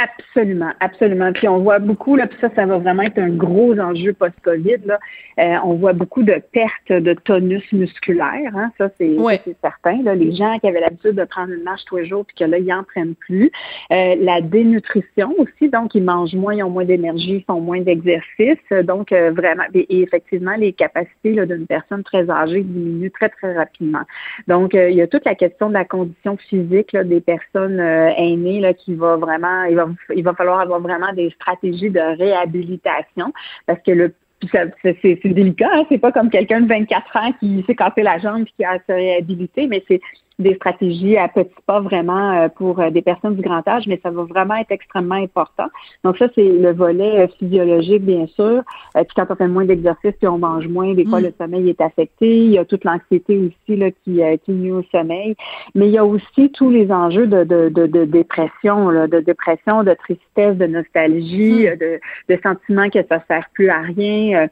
Absolument, 0.00 0.70
absolument. 0.78 1.32
Puis 1.32 1.48
on 1.48 1.58
voit 1.58 1.80
beaucoup, 1.80 2.14
là, 2.14 2.28
puis 2.28 2.38
ça, 2.40 2.48
ça 2.54 2.66
va 2.66 2.78
vraiment 2.78 3.02
être 3.02 3.18
un 3.18 3.30
gros 3.30 3.76
enjeu 3.80 4.12
post-COVID. 4.12 4.76
Là. 4.86 5.00
Euh, 5.40 5.56
on 5.64 5.74
voit 5.74 5.92
beaucoup 5.92 6.22
de 6.22 6.40
pertes 6.52 6.92
de 6.92 7.14
tonus 7.14 7.64
musculaire, 7.72 8.52
hein, 8.54 8.70
ça 8.78 8.90
c'est 8.96 9.16
certain. 9.60 10.00
Là. 10.04 10.14
Les 10.14 10.36
gens 10.36 10.56
qui 10.60 10.68
avaient 10.68 10.80
l'habitude 10.80 11.16
de 11.16 11.24
prendre 11.24 11.52
une 11.52 11.64
marche 11.64 11.84
tous 11.86 11.96
les 11.96 12.06
jours, 12.06 12.24
puis 12.24 12.36
que 12.36 12.44
là, 12.44 12.58
ils 12.58 12.66
n'en 12.66 12.84
prennent 12.84 13.16
plus. 13.16 13.50
Euh, 13.90 14.14
la 14.20 14.40
dénutrition 14.40 15.34
aussi, 15.36 15.68
donc 15.68 15.96
ils 15.96 16.04
mangent 16.04 16.34
moins, 16.36 16.54
ils 16.54 16.62
ont 16.62 16.70
moins 16.70 16.84
d'énergie, 16.84 17.38
ils 17.38 17.44
font 17.44 17.60
moins 17.60 17.80
d'exercice. 17.80 18.84
Donc 18.84 19.10
euh, 19.10 19.32
vraiment, 19.32 19.64
et, 19.74 20.02
effectivement, 20.02 20.54
les 20.56 20.72
capacités 20.72 21.44
d'une 21.44 21.66
personne 21.66 22.04
très 22.04 22.30
âgée 22.30 22.62
diminuent 22.62 23.10
très, 23.10 23.30
très 23.30 23.52
rapidement. 23.52 24.02
Donc, 24.46 24.74
il 24.74 24.94
y 24.94 25.02
a 25.02 25.08
toute 25.08 25.24
la 25.24 25.34
question 25.34 25.68
de 25.68 25.74
la 25.74 25.84
condition 25.84 26.36
physique 26.36 26.92
là, 26.92 27.02
des 27.02 27.20
personnes 27.20 27.80
aînées 27.80 28.60
là, 28.60 28.74
qui 28.74 28.94
va 28.94 29.16
vraiment, 29.16 29.64
il 29.64 29.74
va 29.74 29.87
il 30.14 30.24
va 30.24 30.34
falloir 30.34 30.60
avoir 30.60 30.80
vraiment 30.80 31.12
des 31.12 31.30
stratégies 31.30 31.90
de 31.90 32.00
réhabilitation 32.18 33.32
parce 33.66 33.80
que 33.82 33.92
le 33.92 34.14
c'est 34.52 35.20
délicat, 35.24 35.68
hein? 35.72 35.84
c'est 35.88 35.98
pas 35.98 36.12
comme 36.12 36.30
quelqu'un 36.30 36.60
de 36.60 36.68
24 36.68 37.16
ans 37.16 37.32
qui 37.40 37.64
s'est 37.66 37.74
cassé 37.74 38.02
la 38.02 38.18
jambe 38.18 38.42
et 38.42 38.52
qui 38.56 38.64
a 38.64 38.78
se 38.78 38.92
réhabiliter, 38.92 39.66
mais 39.66 39.82
c'est 39.88 40.00
des 40.38 40.54
stratégies 40.54 41.16
à 41.16 41.26
petits 41.28 41.50
pas 41.66 41.80
vraiment 41.80 42.32
euh, 42.32 42.48
pour 42.48 42.78
euh, 42.80 42.90
des 42.90 43.02
personnes 43.02 43.34
du 43.34 43.42
grand 43.42 43.66
âge, 43.66 43.86
mais 43.88 43.98
ça 44.02 44.10
va 44.10 44.22
vraiment 44.22 44.54
être 44.54 44.70
extrêmement 44.70 45.16
important. 45.16 45.66
Donc 46.04 46.16
ça, 46.16 46.26
c'est 46.34 46.48
le 46.48 46.72
volet 46.72 47.24
euh, 47.24 47.28
physiologique, 47.38 48.04
bien 48.04 48.26
sûr. 48.28 48.62
Puis 48.94 49.06
quand 49.16 49.26
on 49.30 49.34
fait 49.34 49.48
moins 49.48 49.64
d'exercice, 49.64 50.12
puis 50.18 50.28
on 50.28 50.38
mange 50.38 50.68
moins, 50.68 50.94
des 50.94 51.04
fois, 51.04 51.20
mm. 51.20 51.24
le 51.24 51.32
sommeil 51.38 51.70
est 51.70 51.80
affecté. 51.80 52.44
Il 52.44 52.52
y 52.52 52.58
a 52.58 52.64
toute 52.64 52.84
l'anxiété 52.84 53.36
aussi 53.36 53.76
là, 53.76 53.90
qui, 53.90 54.20
qui 54.44 54.52
nuit 54.52 54.72
au 54.72 54.84
sommeil. 54.92 55.34
Mais 55.74 55.88
il 55.88 55.92
y 55.92 55.98
a 55.98 56.04
aussi 56.04 56.50
tous 56.52 56.70
les 56.70 56.90
enjeux 56.92 57.26
de, 57.26 57.42
de, 57.42 57.68
de, 57.68 57.86
de 57.86 58.04
dépression, 58.04 58.90
là, 58.90 59.08
de 59.08 59.18
dépression, 59.20 59.82
de 59.82 59.94
tristesse, 59.94 60.56
de 60.56 60.66
nostalgie, 60.66 61.66
mm. 61.66 61.76
de, 61.78 62.00
de 62.28 62.40
sentiment 62.42 62.88
que 62.90 63.00
ça 63.08 63.22
sert 63.28 63.48
plus 63.54 63.70
à 63.70 63.80
rien 63.80 64.48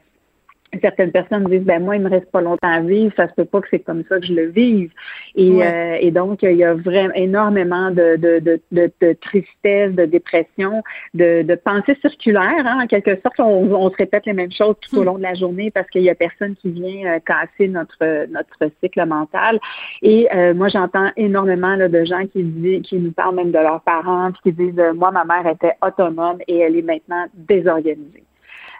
certaines 0.81 1.11
personnes 1.11 1.45
disent 1.45 1.63
ben 1.63 1.83
moi 1.83 1.95
il 1.95 2.01
me 2.01 2.09
reste 2.09 2.29
pas 2.31 2.41
longtemps 2.41 2.67
à 2.67 2.81
vivre 2.81 3.13
ça 3.15 3.27
se 3.27 3.33
peut 3.33 3.45
pas 3.45 3.61
que 3.61 3.67
c'est 3.71 3.79
comme 3.79 4.03
ça 4.09 4.19
que 4.19 4.25
je 4.25 4.33
le 4.33 4.47
vive. 4.47 4.91
Et, 5.35 5.63
euh, 5.63 5.97
et 5.99 6.11
donc 6.11 6.43
il 6.43 6.57
y 6.57 6.63
a 6.63 6.73
vraiment 6.73 7.13
énormément 7.15 7.91
de, 7.91 8.15
de, 8.17 8.39
de, 8.71 8.91
de, 9.01 9.13
tristesse 9.13 9.93
de 9.93 10.05
dépression 10.05 10.83
de, 11.13 11.41
de 11.43 11.55
pensée 11.55 11.97
circulaire 12.01 12.65
hein, 12.65 12.79
en 12.83 12.87
quelque 12.87 13.19
sorte. 13.21 13.39
On, 13.39 13.73
on, 13.73 13.89
se 13.89 13.97
répète 13.97 14.25
les 14.25 14.33
mêmes 14.33 14.51
choses 14.51 14.75
tout 14.81 14.97
au 14.97 15.01
hmm. 15.01 15.05
long 15.05 15.17
de 15.17 15.23
la 15.23 15.33
journée 15.33 15.71
parce 15.71 15.89
qu'il 15.89 16.03
y 16.03 16.09
a 16.09 16.15
personne 16.15 16.55
qui 16.55 16.69
vient 16.71 17.15
euh, 17.15 17.19
casser 17.25 17.67
notre 17.67 18.27
notre 18.31 18.71
cycle 18.81 19.05
mental. 19.05 19.59
Et 20.01 20.27
euh, 20.33 20.53
moi 20.53 20.67
j'entends 20.67 21.11
énormément 21.15 21.75
là, 21.75 21.87
de 21.87 22.03
gens 22.05 22.25
qui 22.27 22.43
disent 22.43 22.81
qui 22.83 22.97
nous 22.97 23.11
parlent 23.11 23.35
même 23.35 23.51
de 23.51 23.59
leurs 23.59 23.81
parents 23.81 24.31
qui 24.43 24.51
disent 24.51 24.81
moi 24.95 25.11
ma 25.11 25.23
mère 25.23 25.47
était 25.47 25.73
autonome 25.81 26.39
et 26.47 26.57
elle 26.59 26.75
est 26.75 26.81
maintenant 26.81 27.25
désorganisée 27.33 28.23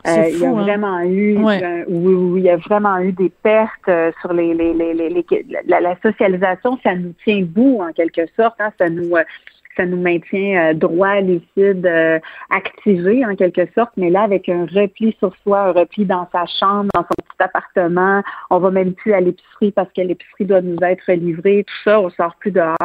euh, 0.08 0.30
il 0.30 0.40
y 0.40 0.46
a 0.46 0.50
hein? 0.50 0.54
vraiment 0.54 1.00
eu, 1.02 1.38
euh, 1.38 1.84
oui, 1.88 2.40
il 2.40 2.44
y 2.44 2.50
a 2.50 2.58
vraiment 2.58 2.98
eu 3.00 3.12
des 3.12 3.30
pertes 3.30 3.88
euh, 3.88 4.12
sur 4.22 4.34
les, 4.34 4.54
les, 4.54 4.74
les, 4.74 4.94
les, 4.94 5.26
la, 5.68 5.80
la, 5.80 5.96
socialisation, 6.02 6.80
ça 6.84 6.96
nous 6.96 7.14
tient 7.24 7.42
bout 7.44 7.82
en 7.82 7.92
quelque 7.92 8.26
sorte, 8.36 8.56
hein, 8.60 8.72
ça 8.78 8.90
nous 8.90 9.12
ça 9.78 9.86
nous 9.86 10.02
maintient 10.02 10.72
euh, 10.72 10.74
droit, 10.74 11.22
lucide, 11.22 11.86
euh, 11.86 12.20
activé 12.50 13.26
en 13.26 13.36
quelque 13.36 13.68
sorte, 13.76 13.92
mais 13.96 14.10
là, 14.10 14.24
avec 14.24 14.50
un 14.50 14.66
repli 14.66 15.16
sur 15.20 15.34
soi, 15.44 15.60
un 15.62 15.72
repli 15.72 16.06
dans 16.06 16.28
sa 16.32 16.46
chambre, 16.60 16.90
dans 16.94 17.02
son 17.02 17.16
petit 17.24 17.38
appartement, 17.40 18.24
on 18.50 18.58
va 18.60 18.72
même 18.72 18.94
plus 18.94 19.14
à 19.14 19.22
l'épicerie 19.22 19.72
parce 19.72 19.90
que 19.94 20.02
l'épicerie 20.02 20.46
doit 20.46 20.62
nous 20.62 20.78
être 20.82 21.12
livrée, 21.14 21.64
tout 21.66 21.84
ça, 21.84 22.02
on 22.02 22.10
sort 22.10 22.36
plus 22.40 22.52
dehors. 22.52 22.76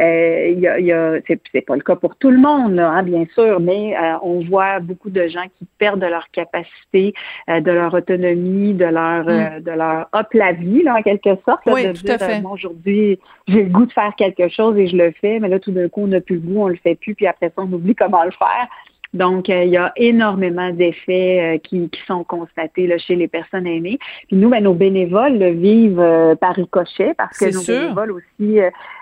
Euh, 0.00 0.54
y 0.56 0.66
a, 0.66 0.78
y 0.78 0.92
a, 0.92 1.14
c'est, 1.26 1.60
pas 1.62 1.74
le 1.74 1.82
cas 1.82 1.96
pour 1.96 2.16
tout 2.16 2.30
le 2.30 2.38
monde, 2.38 2.74
là, 2.74 2.90
hein, 2.90 3.02
bien 3.02 3.24
sûr, 3.34 3.58
mais 3.58 3.96
euh, 3.96 4.18
on 4.22 4.44
voit 4.44 4.80
beaucoup 4.80 5.10
de 5.10 5.26
gens 5.26 5.44
qui 5.58 5.66
perdent 5.78 6.00
de 6.00 6.06
leur 6.06 6.28
capacité, 6.30 7.14
de 7.48 7.70
leur 7.70 7.94
autonomie, 7.94 8.74
de 8.74 8.84
leur, 8.84 9.24
mm. 9.24 9.60
de 9.62 9.70
leur 9.70 10.08
hop 10.12 10.26
la 10.34 10.52
vie, 10.52 10.82
là, 10.82 10.96
en 10.96 11.02
quelque 11.02 11.30
sorte. 11.44 11.62
oui, 11.66 11.92
tout 11.94 12.10
à 12.10 12.18
fait. 12.18 12.42
aujourd'hui, 12.44 13.18
j'ai 13.48 13.62
le 13.62 13.70
goût 13.70 13.86
de 13.86 13.92
faire 13.92 14.14
quelque 14.16 14.48
chose 14.48 14.76
et 14.76 14.86
je 14.88 14.96
le 14.96 15.12
fais, 15.20 15.38
mais 15.40 15.48
là, 15.48 15.58
tout 15.58 15.72
d'un 15.72 15.88
coup, 15.88 16.02
on 16.04 16.12
a 16.12 16.20
plus 16.26 16.36
le 16.36 16.40
goût, 16.42 16.62
on 16.64 16.68
le 16.68 16.76
fait 16.76 16.94
plus, 16.96 17.14
puis 17.14 17.26
après 17.26 17.46
ça, 17.46 17.62
on 17.62 17.72
oublie 17.72 17.94
comment 17.94 18.24
le 18.24 18.32
faire. 18.32 18.68
Donc, 19.16 19.48
euh, 19.48 19.64
il 19.64 19.70
y 19.70 19.76
a 19.76 19.92
énormément 19.96 20.70
d'effets 20.70 21.56
euh, 21.56 21.58
qui, 21.58 21.90
sont 22.06 22.24
constatés 22.24 22.86
là, 22.86 22.98
chez 22.98 23.16
les 23.16 23.28
personnes 23.28 23.66
aînées. 23.66 23.98
Puis 24.28 24.36
nous, 24.36 24.50
ben, 24.50 24.62
nos 24.62 24.74
bénévoles 24.74 25.38
le 25.38 25.50
vivent 25.50 26.00
euh, 26.00 26.34
par 26.34 26.54
ricochet 26.54 27.14
parce 27.16 27.38
que 27.38 27.52
nos 27.52 27.62
bénévoles 27.62 28.12
aussi, 28.12 28.58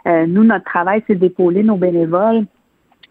nous, 0.07 0.45
notre 0.45 0.65
travail, 0.65 1.03
c'est 1.07 1.17
d'épauler 1.17 1.63
nos 1.63 1.77
bénévoles. 1.77 2.45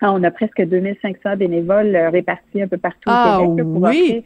Ah, 0.01 0.11
on 0.11 0.23
a 0.23 0.31
presque 0.31 0.61
2500 0.61 1.37
bénévoles 1.37 1.95
répartis 2.11 2.61
un 2.61 2.67
peu 2.67 2.77
partout 2.77 3.09
au 3.09 3.13
ah 3.13 3.39
Québec. 3.41 3.65
oui. 3.67 4.23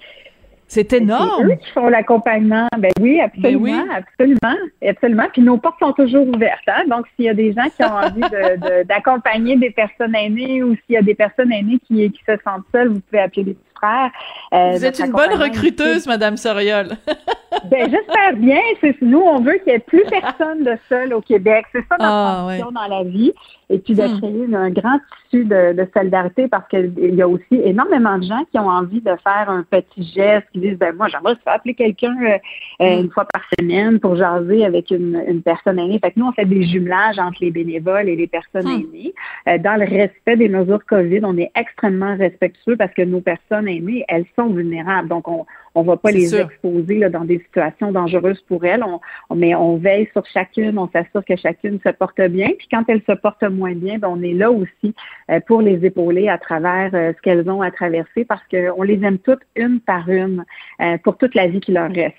C'est 0.68 0.92
énorme. 0.94 1.30
C'est 1.48 1.54
eux 1.54 1.56
qui 1.56 1.72
font 1.72 1.88
l'accompagnement. 1.88 2.68
Ben 2.78 2.92
oui, 3.00 3.22
absolument, 3.22 3.86
ben 3.86 3.90
absolument, 3.92 4.56
absolument. 4.86 5.28
Puis 5.32 5.42
nos 5.42 5.58
portes 5.58 5.80
sont 5.80 5.94
toujours 5.94 6.28
ouvertes. 6.28 6.68
Hein? 6.68 6.84
Donc, 6.90 7.06
s'il 7.16 7.26
y 7.26 7.30
a 7.30 7.34
des 7.34 7.54
gens 7.54 7.68
qui 7.76 7.84
ont 7.84 7.96
envie 8.06 8.86
d'accompagner 8.86 9.56
des 9.56 9.72
personnes 9.72 10.16
aînées 10.16 10.64
ou 10.64 10.76
s'il 10.76 10.96
y 10.96 10.98
a 10.98 11.02
des 11.02 11.16
personnes 11.16 11.52
aînées 11.52 11.80
qui, 11.88 12.12
qui 12.12 12.22
se 12.28 12.34
sentent 12.44 12.66
seules, 12.74 12.90
vous 12.90 13.00
pouvez 13.00 13.22
appeler 13.22 13.56
frères. 13.78 14.12
Euh, 14.54 14.72
vous 14.72 14.86
êtes 14.86 15.00
une 15.00 15.12
bonne 15.12 15.34
recruteuse, 15.34 16.08
Madame 16.08 16.38
Soriol. 16.38 16.90
ben, 17.70 17.90
j'espère 17.90 18.34
bien. 18.36 18.60
Nous, 19.02 19.20
on 19.20 19.42
veut 19.42 19.56
qu'il 19.64 19.68
n'y 19.68 19.74
ait 19.74 19.80
plus 19.80 20.04
personne 20.10 20.64
de 20.64 20.78
seul 20.90 21.14
au 21.14 21.22
Québec. 21.22 21.66
C'est 21.72 21.86
ça 21.90 21.98
notre 22.00 22.06
ah, 22.06 22.72
dans 22.72 22.88
la 22.88 23.04
vie 23.04 23.34
et 23.70 23.80
puis 23.80 23.96
de 23.96 24.04
hmm. 24.04 24.22
créer 24.22 24.56
un 24.56 24.70
grand 24.70 25.00
tissu 25.30 25.44
de, 25.44 25.74
de 25.74 25.88
solidarité 25.94 26.48
parce 26.48 26.68
qu'il 26.70 27.16
y 27.16 27.22
a 27.22 27.28
aussi 27.28 27.44
énormément 27.52 28.18
de 28.18 28.24
gens 28.24 28.44
qui 28.52 28.58
ont 28.60 28.70
envie 28.70 29.02
de 29.02 29.12
faire 29.24 29.50
un 29.50 29.64
petit 29.64 30.04
geste, 30.16 30.48
qui 30.54 30.60
disent 30.60 30.78
ben 30.78 30.96
moi 30.96 31.08
j'aimerais 31.10 31.36
appeler 31.46 31.74
quelqu'un 31.74 32.16
euh, 32.22 32.38
euh, 32.82 32.96
hmm. 32.96 33.04
une 33.04 33.12
fois 33.12 33.26
par 33.26 33.44
semaine 33.60 34.00
pour 34.00 34.16
jaser 34.16 34.66
avec 34.66 34.92
une, 34.92 35.22
une, 35.28 35.42
personne 35.42 35.80
aînée. 35.80 36.00
Fait 36.00 36.12
que 36.12 36.20
nous 36.20 36.28
on 36.28 36.32
fait 36.32 36.46
des 36.46 36.64
jumelages 36.64 37.20
entre 37.20 37.38
les 37.42 37.52
bénévoles 37.52 38.08
et 38.08 38.16
les 38.16 38.28
personnes 38.28 38.68
hmm. 38.68 38.86
aînées 38.94 39.14
euh, 39.48 39.58
dans 39.58 39.76
le 39.76 39.86
respect 39.86 40.38
des 40.38 40.50
mesures 40.50 40.86
Covid. 40.86 41.22
On 41.24 41.38
est 41.38 41.52
extrêmement 41.56 42.16
respectueux 42.16 42.78
parce 42.78 42.94
que 42.94 43.02
nos 43.02 43.22
personnes 43.22 43.67
aînées 43.68 44.06
elles 44.08 44.26
sont 44.36 44.48
vulnérables. 44.48 45.10
Donc 45.10 45.28
on 45.28 45.46
on 45.78 45.84
va 45.84 45.96
pas 45.96 46.10
les 46.10 46.36
exposer 46.36 46.98
là, 46.98 47.10
dans 47.10 47.24
des 47.24 47.38
situations 47.38 47.92
dangereuses 47.92 48.42
pour 48.48 48.66
elles. 48.66 48.84
On, 48.84 49.36
mais 49.36 49.54
on 49.54 49.78
veille 49.78 50.10
sur 50.12 50.26
chacune, 50.26 50.80
on 50.80 50.90
s'assure 50.90 51.24
que 51.24 51.36
chacune 51.36 51.80
se 51.86 51.90
porte 51.90 52.20
bien. 52.20 52.50
Puis 52.58 52.68
quand 52.72 52.84
elle 52.88 53.02
se 53.08 53.12
porte 53.12 53.44
moins 53.44 53.76
bien, 53.76 54.00
ben, 54.00 54.08
on 54.10 54.24
est 54.24 54.34
là 54.34 54.52
aussi 54.52 54.96
euh, 55.30 55.40
pour 55.46 55.62
les 55.62 55.86
épauler 55.86 56.30
à 56.30 56.40
travers 56.40 56.90
euh, 56.96 57.14
ce 57.16 57.22
qu'elles 57.22 57.48
ont 57.48 57.62
à 57.62 57.70
traverser 57.70 58.26
parce 58.26 58.42
qu'on 58.50 58.82
les 58.82 59.04
aime 59.04 59.20
toutes 59.20 59.44
une 59.56 59.80
par 59.80 60.10
une 60.10 60.44
euh, 60.82 60.98
pour 61.04 61.18
toute 61.18 61.36
la 61.36 61.48
vie 61.48 61.60
qui 61.60 61.74
leur 61.74 61.92
reste. 61.92 62.16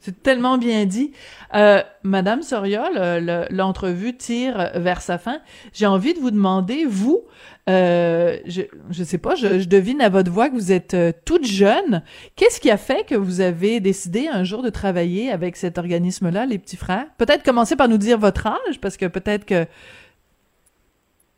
C'est 0.00 0.22
tellement 0.22 0.56
bien 0.56 0.86
dit. 0.86 1.12
Euh, 1.54 1.82
Madame 2.02 2.42
Soriol, 2.42 3.46
l'entrevue 3.50 4.16
tire 4.16 4.70
vers 4.74 5.02
sa 5.02 5.18
fin. 5.18 5.40
J'ai 5.74 5.86
envie 5.86 6.14
de 6.14 6.18
vous 6.18 6.30
demander, 6.30 6.86
vous, 6.86 7.24
euh, 7.68 8.38
je 8.46 8.62
je 8.90 9.04
sais 9.04 9.18
pas, 9.18 9.34
je, 9.34 9.64
devine 9.64 10.00
à 10.00 10.08
votre 10.08 10.30
voix 10.30 10.48
que 10.48 10.54
vous 10.54 10.72
êtes 10.72 10.94
euh, 10.94 11.12
toute 11.24 11.46
jeune. 11.46 12.02
Qu'est-ce 12.34 12.60
qui 12.60 12.70
a 12.70 12.78
fait 12.78 13.04
que 13.04 13.14
vous 13.14 13.40
avez 13.40 13.80
décidé 13.80 14.28
un 14.28 14.42
jour 14.42 14.62
de 14.62 14.70
travailler 14.70 15.30
avec 15.30 15.56
cet 15.56 15.76
organisme-là, 15.76 16.46
les 16.46 16.58
petits 16.58 16.76
frères? 16.76 17.06
Peut-être 17.18 17.42
commencer 17.42 17.76
par 17.76 17.88
nous 17.88 17.98
dire 17.98 18.18
votre 18.18 18.46
âge, 18.46 18.80
parce 18.80 18.96
que 18.96 19.06
peut-être 19.06 19.44
que 19.44 19.66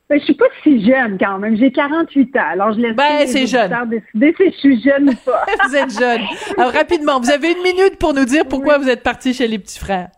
ben, 0.08 0.18
je 0.18 0.24
suis 0.24 0.34
pas 0.34 0.44
si 0.62 0.84
jeune 0.84 1.16
quand 1.18 1.38
même. 1.38 1.56
J'ai 1.56 1.72
48 1.72 2.36
ans. 2.36 2.40
Alors, 2.52 2.72
je 2.72 2.80
laisse 2.80 2.96
ben, 2.96 3.26
c'est 3.26 3.46
jeune. 3.46 3.72
décider 3.88 4.34
si 4.36 4.50
je 4.50 4.56
suis 4.58 4.82
jeune 4.82 5.10
ou 5.10 5.14
pas. 5.24 5.46
vous 5.68 5.76
êtes 5.76 5.98
jeune. 5.98 6.20
Alors, 6.58 6.72
rapidement, 6.72 7.18
vous 7.20 7.30
avez 7.30 7.52
une 7.52 7.62
minute 7.62 7.98
pour 7.98 8.12
nous 8.12 8.24
dire 8.24 8.44
pourquoi 8.46 8.78
vous 8.78 8.88
êtes 8.88 9.02
parti 9.02 9.32
chez 9.32 9.48
les 9.48 9.58
petits 9.58 9.78
frères. 9.78 10.10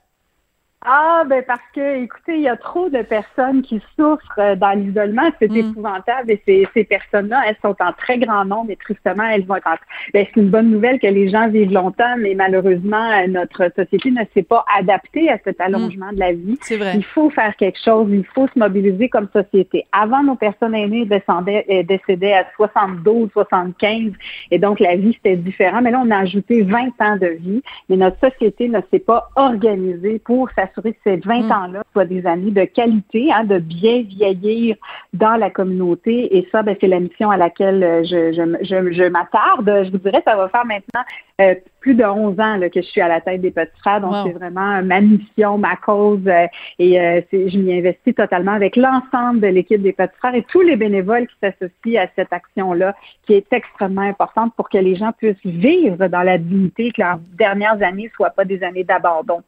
Ah, 0.86 1.24
ben 1.26 1.42
parce 1.46 1.62
que, 1.74 2.02
écoutez, 2.02 2.34
il 2.34 2.42
y 2.42 2.48
a 2.48 2.58
trop 2.58 2.90
de 2.90 3.00
personnes 3.00 3.62
qui 3.62 3.80
souffrent 3.98 4.38
euh, 4.38 4.54
dans 4.54 4.78
l'isolement. 4.78 5.30
C'est 5.40 5.50
mm. 5.50 5.56
épouvantable. 5.56 6.30
Et 6.30 6.42
ces, 6.44 6.68
ces 6.74 6.84
personnes-là, 6.84 7.40
elles 7.48 7.56
sont 7.62 7.74
en 7.80 7.92
très 7.94 8.18
grand 8.18 8.44
nombre 8.44 8.70
et 8.70 8.76
tristement, 8.76 9.24
elles 9.24 9.46
vont 9.46 9.56
être 9.56 9.66
en... 9.66 9.76
Ben, 10.12 10.26
c'est 10.26 10.40
une 10.40 10.50
bonne 10.50 10.70
nouvelle 10.70 10.98
que 10.98 11.06
les 11.06 11.30
gens 11.30 11.48
vivent 11.48 11.72
longtemps, 11.72 12.16
mais 12.18 12.34
malheureusement, 12.34 13.10
euh, 13.12 13.26
notre 13.28 13.72
société 13.74 14.10
ne 14.10 14.24
s'est 14.34 14.42
pas 14.42 14.66
adaptée 14.78 15.30
à 15.30 15.38
cet 15.42 15.58
allongement 15.62 16.12
de 16.12 16.18
la 16.18 16.32
vie. 16.32 16.58
C'est 16.60 16.76
vrai. 16.76 16.92
Il 16.96 17.04
faut 17.04 17.30
faire 17.30 17.56
quelque 17.56 17.78
chose. 17.82 18.08
Il 18.10 18.26
faut 18.26 18.46
se 18.48 18.58
mobiliser 18.58 19.08
comme 19.08 19.28
société. 19.32 19.86
Avant, 19.90 20.22
nos 20.22 20.36
personnes 20.36 20.74
aînées 20.74 21.06
descendaient, 21.06 21.64
euh, 21.70 21.82
décédaient 21.82 22.34
à 22.34 22.44
72, 22.56 23.30
75. 23.32 24.12
Et 24.50 24.58
donc, 24.58 24.80
la 24.80 24.96
vie, 24.96 25.14
c'était 25.14 25.36
différent. 25.36 25.80
Mais 25.80 25.92
là, 25.92 26.02
on 26.04 26.10
a 26.10 26.18
ajouté 26.18 26.60
20 26.60 26.88
ans 27.00 27.16
de 27.16 27.38
vie. 27.40 27.62
Mais 27.88 27.96
notre 27.96 28.18
société 28.20 28.68
ne 28.68 28.80
s'est 28.90 28.98
pas 28.98 29.30
organisée 29.36 30.18
pour 30.18 30.50
s'assurer 30.50 30.73
s'assurer 30.74 30.92
que 30.92 30.98
ces 31.04 31.16
20 31.16 31.42
mm. 31.42 31.52
ans-là 31.52 31.82
soient 31.92 32.04
des 32.04 32.26
années 32.26 32.50
de 32.50 32.64
qualité, 32.64 33.32
hein, 33.32 33.44
de 33.44 33.58
bien 33.58 34.02
vieillir 34.02 34.76
dans 35.12 35.36
la 35.36 35.50
communauté. 35.50 36.36
Et 36.36 36.48
ça, 36.50 36.62
ben, 36.62 36.76
c'est 36.80 36.88
la 36.88 37.00
mission 37.00 37.30
à 37.30 37.36
laquelle 37.36 37.82
euh, 37.82 38.04
je, 38.04 38.32
je, 38.32 38.92
je, 38.92 39.04
m'attarde. 39.08 39.84
Je 39.84 39.90
vous 39.90 39.98
dirais, 39.98 40.22
ça 40.24 40.36
va 40.36 40.48
faire 40.48 40.64
maintenant 40.64 41.02
euh, 41.40 41.54
plus 41.80 41.94
de 41.94 42.04
11 42.04 42.38
ans 42.40 42.56
là, 42.56 42.70
que 42.70 42.80
je 42.80 42.86
suis 42.86 43.00
à 43.00 43.08
la 43.08 43.20
tête 43.20 43.40
des 43.40 43.50
Petits 43.50 43.78
Frères. 43.80 44.00
Donc, 44.00 44.14
c'est 44.26 44.32
vraiment 44.32 44.82
ma 44.82 45.00
mission, 45.00 45.58
ma 45.58 45.76
cause. 45.76 46.26
Euh, 46.26 46.46
et 46.78 46.94
je 47.32 47.58
m'y 47.58 47.78
investis 47.78 48.14
totalement 48.14 48.52
avec 48.52 48.76
l'ensemble 48.76 49.40
de 49.40 49.48
l'équipe 49.48 49.82
des 49.82 49.92
Petits 49.92 50.16
Frères 50.18 50.34
et 50.34 50.44
tous 50.44 50.62
les 50.62 50.76
bénévoles 50.76 51.26
qui 51.26 51.36
s'associent 51.40 52.02
à 52.02 52.06
cette 52.16 52.32
action-là, 52.32 52.94
qui 53.26 53.34
est 53.34 53.52
extrêmement 53.52 54.02
importante 54.02 54.54
pour 54.56 54.68
que 54.68 54.78
les 54.78 54.96
gens 54.96 55.12
puissent 55.12 55.36
vivre 55.44 56.06
dans 56.08 56.22
la 56.22 56.38
dignité, 56.38 56.90
que 56.92 57.02
leurs 57.02 57.18
dernières 57.36 57.82
années 57.82 58.10
soient 58.16 58.30
pas 58.30 58.44
des 58.44 58.62
années 58.62 58.84
d'abandon. 58.84 59.42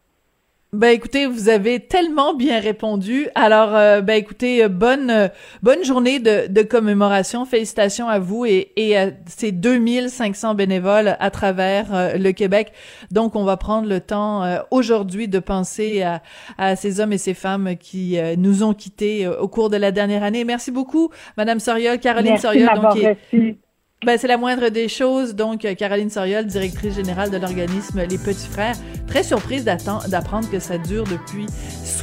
Ben 0.76 0.88
écoutez, 0.88 1.25
vous 1.25 1.49
avez 1.49 1.80
tellement 1.80 2.35
bien 2.35 2.61
répondu. 2.61 3.28
Alors, 3.35 3.75
euh, 3.75 4.02
ben 4.02 4.12
écoutez, 4.12 4.62
euh, 4.62 4.68
bonne 4.68 5.09
euh, 5.09 5.28
bonne 5.62 5.83
journée 5.83 6.18
de, 6.18 6.49
de, 6.49 6.61
commémoration. 6.61 7.47
Félicitations 7.47 8.11
à 8.11 8.18
vous 8.18 8.45
et, 8.45 8.73
et 8.76 8.95
à 8.95 9.09
ces 9.26 9.52
2500 9.52 10.54
bénévoles 10.54 11.16
à 11.18 11.30
travers 11.30 12.18
le 12.18 12.33
Québec. 12.33 12.73
Donc, 13.11 13.37
on 13.37 13.45
va 13.45 13.56
prendre 13.56 13.88
le 13.88 14.00
temps 14.00 14.45
aujourd'hui 14.71 15.28
de 15.28 15.38
penser 15.38 16.02
à, 16.02 16.21
à, 16.59 16.76
ces 16.76 17.00
hommes 17.00 17.14
et 17.14 17.18
ces 17.18 17.33
femmes 17.35 17.76
qui 17.76 18.18
nous 18.37 18.62
ont 18.62 18.75
quittés 18.75 19.26
au 19.26 19.49
cours 19.49 19.71
de 19.71 19.78
la 19.78 19.92
dernière 19.92 20.23
année. 20.23 20.45
Merci 20.45 20.73
beaucoup, 20.73 21.11
Madame 21.38 21.59
Soriol, 21.59 21.99
Caroline 21.99 22.33
Merci 22.33 22.42
Soriol. 22.42 22.68
Donc, 22.75 23.56
ben, 24.05 24.19
c'est 24.19 24.29
la 24.29 24.37
moindre 24.37 24.69
des 24.69 24.88
choses. 24.88 25.35
Donc, 25.35 25.65
euh, 25.65 25.75
Caroline 25.75 26.11
Soriol, 26.11 26.47
directrice 26.47 26.95
générale 26.95 27.31
de 27.31 27.38
l'organisme 27.38 28.03
Les 28.09 28.19
Petits 28.19 28.49
Frères, 28.49 28.76
très 29.07 29.23
surprise 29.23 29.65
d'apprendre 29.65 30.50
que 30.50 30.59
ça 30.59 30.79
dure 30.79 31.05
depuis 31.05 31.47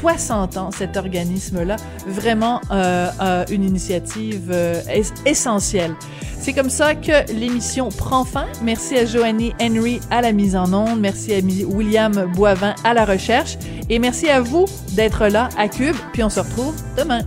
60 0.04 0.56
ans, 0.56 0.70
cet 0.70 0.96
organisme-là. 0.96 1.76
Vraiment 2.06 2.60
euh, 2.70 3.08
euh, 3.22 3.44
une 3.50 3.64
initiative 3.64 4.50
euh, 4.50 4.80
essentielle. 5.24 5.94
C'est 6.40 6.52
comme 6.52 6.68
ça 6.68 6.94
que 6.94 7.32
l'émission 7.32 7.88
prend 7.88 8.24
fin. 8.24 8.46
Merci 8.62 8.98
à 8.98 9.06
Joanny 9.06 9.54
Henry 9.60 10.00
à 10.10 10.20
la 10.20 10.32
mise 10.32 10.56
en 10.56 10.72
onde. 10.74 11.00
Merci 11.00 11.32
à 11.32 11.38
William 11.38 12.30
Boivin 12.34 12.74
à 12.84 12.92
la 12.92 13.04
recherche. 13.04 13.56
Et 13.88 13.98
merci 13.98 14.28
à 14.28 14.40
vous 14.40 14.66
d'être 14.92 15.28
là 15.28 15.48
à 15.56 15.68
Cube. 15.68 15.96
Puis 16.12 16.22
on 16.22 16.28
se 16.28 16.40
retrouve 16.40 16.74
demain. 16.98 17.22